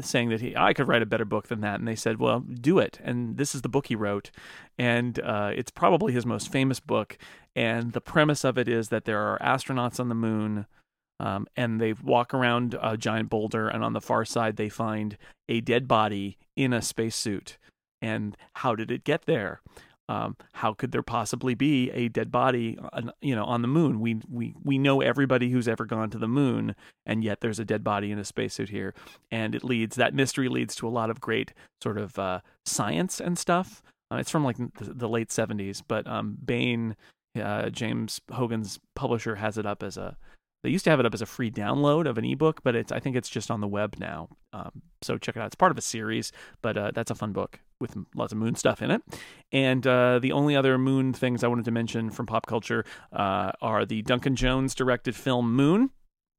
[0.00, 1.80] saying that he I could write a better book than that.
[1.80, 4.30] And they said, "Well, do it." And this is the book he wrote,
[4.78, 7.18] and uh, it's probably his most famous book.
[7.56, 10.66] And the premise of it is that there are astronauts on the moon.
[11.18, 15.16] Um, and they walk around a giant boulder, and on the far side, they find
[15.48, 17.56] a dead body in a spacesuit.
[18.02, 19.62] And how did it get there?
[20.08, 24.00] Um, how could there possibly be a dead body, on, you know, on the moon?
[24.00, 27.64] We we we know everybody who's ever gone to the moon, and yet there's a
[27.64, 28.94] dead body in a spacesuit here,
[29.30, 31.52] and it leads that mystery leads to a lot of great
[31.82, 33.82] sort of uh, science and stuff.
[34.12, 36.94] Uh, it's from like the, the late '70s, but um, Baen,
[37.40, 40.16] uh, James Hogan's publisher, has it up as a
[40.66, 42.90] they used to have it up as a free download of an ebook, but it's
[42.90, 44.28] I think it's just on the web now.
[44.52, 45.46] Um, so check it out.
[45.46, 48.56] It's part of a series, but uh, that's a fun book with lots of moon
[48.56, 49.00] stuff in it.
[49.52, 53.52] And uh, the only other moon things I wanted to mention from pop culture uh,
[53.62, 55.90] are the Duncan Jones directed film Moon,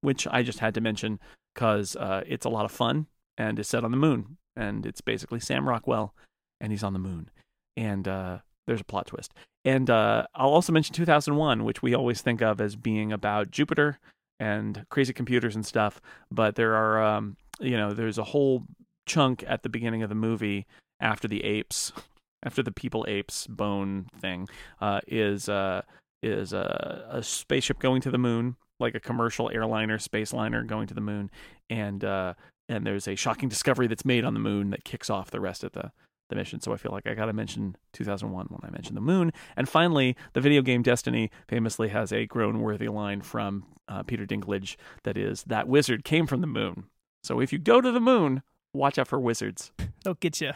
[0.01, 1.21] which I just had to mention
[1.55, 3.07] because uh, it's a lot of fun
[3.37, 6.13] and is set on the moon, and it's basically Sam Rockwell,
[6.59, 7.29] and he's on the moon,
[7.77, 9.33] and uh, there's a plot twist.
[9.63, 13.99] And uh, I'll also mention 2001, which we always think of as being about Jupiter
[14.39, 16.01] and crazy computers and stuff.
[16.31, 18.63] But there are, um, you know, there's a whole
[19.05, 20.65] chunk at the beginning of the movie
[20.99, 21.91] after the apes,
[22.43, 24.47] after the people apes bone thing,
[24.81, 25.81] uh, is uh,
[26.23, 30.87] is a, a spaceship going to the moon, like a commercial airliner, space liner going
[30.87, 31.29] to the moon,
[31.69, 32.33] and uh,
[32.69, 35.63] and there's a shocking discovery that's made on the moon that kicks off the rest
[35.63, 35.91] of the
[36.29, 36.59] the mission.
[36.59, 39.31] So I feel like I got to mention 2001 when I mention the moon.
[39.55, 44.25] And finally, the video game Destiny famously has a groan worthy line from uh, Peter
[44.25, 46.85] Dinklage that is, that wizard came from the moon.
[47.23, 49.71] So if you go to the moon, watch out for wizards.
[50.03, 50.51] They'll get you.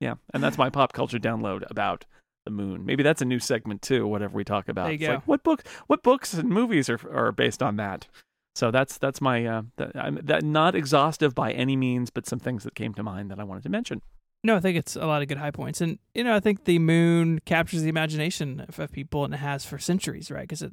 [0.00, 0.14] Yeah.
[0.32, 2.04] And that's my pop culture download about
[2.44, 2.84] the moon.
[2.84, 4.84] Maybe that's a new segment too, whatever we talk about.
[4.84, 5.14] There you it's go.
[5.14, 8.06] like, what book, what books and movies are, are based on that?
[8.54, 12.38] So that's that's my uh, that, I'm, that not exhaustive by any means, but some
[12.38, 14.00] things that came to mind that I wanted to mention.
[14.44, 16.64] No, I think it's a lot of good high points, and you know, I think
[16.64, 20.42] the moon captures the imagination of, of people, and it has for centuries, right?
[20.42, 20.72] Because it,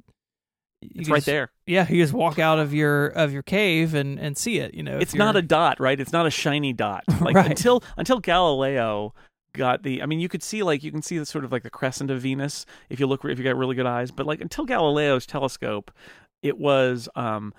[0.81, 1.49] It's right just- there.
[1.65, 4.73] Yeah, you just walk out of your of your cave and and see it.
[4.75, 5.99] You know, it's not a dot, right?
[5.99, 7.03] It's not a shiny dot.
[7.21, 7.49] Like Right.
[7.49, 9.13] until until Galileo
[9.55, 11.63] got the I mean you could see like you can see the sort of like
[11.63, 14.41] the crescent of Venus if you look if you got really good eyes, but like
[14.41, 15.89] until Galileo's telescope,
[16.41, 17.53] it was um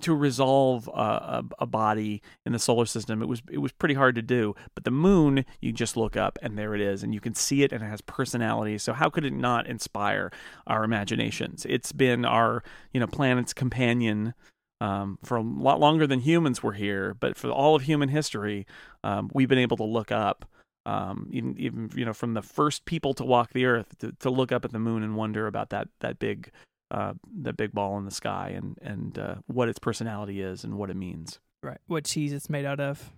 [0.00, 4.14] to resolve a, a, body in the solar system it was it was pretty hard
[4.14, 4.54] to do.
[4.74, 7.62] But the moon you just look up and there it is and you can see
[7.62, 10.30] it and it has personality so how could it not inspire
[10.66, 11.66] our imaginations?
[11.68, 12.62] It's been our
[12.92, 14.34] you know planet's companion
[14.80, 18.66] um, for a lot longer than humans were here, but for all of human history,
[19.04, 20.44] um, we've been able to look up,
[20.84, 24.30] um, even, even you know, from the first people to walk the earth, to, to
[24.30, 26.50] look up at the moon and wonder about that that big,
[26.90, 30.74] uh, that big ball in the sky and and uh, what its personality is and
[30.78, 31.40] what it means.
[31.62, 33.12] right what cheese it's made out of.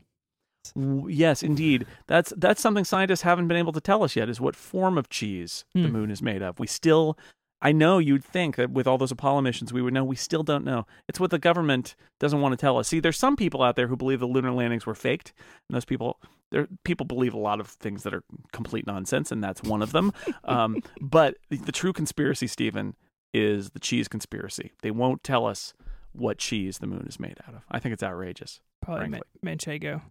[0.74, 1.86] Yes, indeed.
[2.08, 4.28] That's that's something scientists haven't been able to tell us yet.
[4.28, 5.92] Is what form of cheese the Hmm.
[5.92, 6.58] moon is made of.
[6.58, 7.16] We still,
[7.62, 10.04] I know you'd think that with all those Apollo missions we would know.
[10.04, 10.86] We still don't know.
[11.08, 12.88] It's what the government doesn't want to tell us.
[12.88, 15.32] See, there's some people out there who believe the lunar landings were faked,
[15.68, 19.42] and those people, there people believe a lot of things that are complete nonsense, and
[19.42, 20.12] that's one of them.
[20.44, 22.94] um, but the, the true conspiracy, Stephen,
[23.34, 24.72] is the cheese conspiracy.
[24.82, 25.74] They won't tell us
[26.12, 27.62] what cheese the moon is made out of.
[27.70, 28.60] I think it's outrageous.
[28.80, 30.02] Probably Ma- Manchego.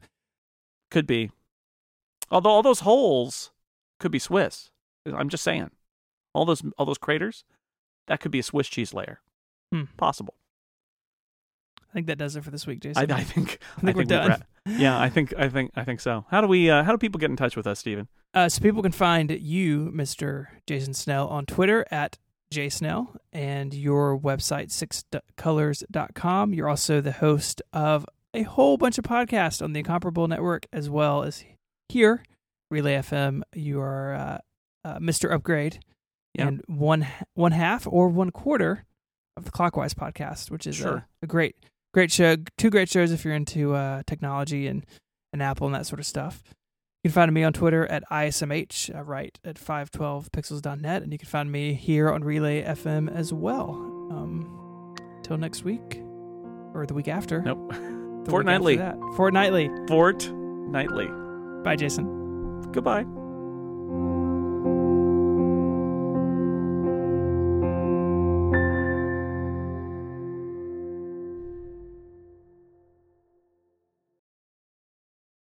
[0.91, 1.31] Could be.
[2.29, 3.51] Although all those holes
[3.99, 4.71] could be Swiss.
[5.05, 5.71] I'm just saying.
[6.33, 7.45] All those all those craters,
[8.07, 9.21] that could be a Swiss cheese layer.
[9.71, 9.83] Hmm.
[9.97, 10.35] Possible.
[11.89, 13.11] I think that does it for this week, I, Jason.
[13.11, 13.59] I think.
[13.77, 14.29] I think we're done.
[14.29, 14.37] ra-
[14.67, 15.33] yeah, I think.
[15.37, 15.71] I think.
[15.75, 16.25] I think so.
[16.29, 16.69] How do we?
[16.69, 18.07] Uh, how do people get in touch with us, Stephen?
[18.33, 20.47] Uh, so people can find you, Mr.
[20.67, 22.17] Jason Snell, on Twitter at
[22.51, 26.53] jsnell and your website, sixcolors.com.
[26.53, 30.89] You're also the host of a whole bunch of podcasts on the Incomparable Network, as
[30.89, 31.43] well as
[31.89, 32.23] here,
[32.69, 33.41] Relay FM.
[33.55, 34.37] You are uh,
[34.87, 35.31] uh, Mr.
[35.33, 35.79] Upgrade
[36.33, 36.47] Yeah.
[36.47, 38.83] and one one half or one quarter
[39.35, 40.95] of the Clockwise podcast, which is Sure.
[41.21, 41.55] a, a great,
[41.93, 42.35] great show.
[42.57, 44.85] Two great shows if you're into uh, technology and,
[45.33, 46.43] and Apple and that sort of stuff.
[47.07, 51.29] You can find me on Twitter at ISMH, uh, right at 512pixels.net, and you can
[51.29, 53.69] find me here on Relay FM as well.
[54.11, 54.93] Um,
[55.23, 56.03] till next week,
[56.73, 57.41] or the week after.
[57.41, 57.73] Nope.
[58.27, 58.77] Fortnightly.
[58.77, 59.15] after that.
[59.15, 59.69] Fortnightly.
[59.87, 60.19] Fort
[61.63, 62.73] Bye, Jason.
[62.73, 63.05] Goodbye.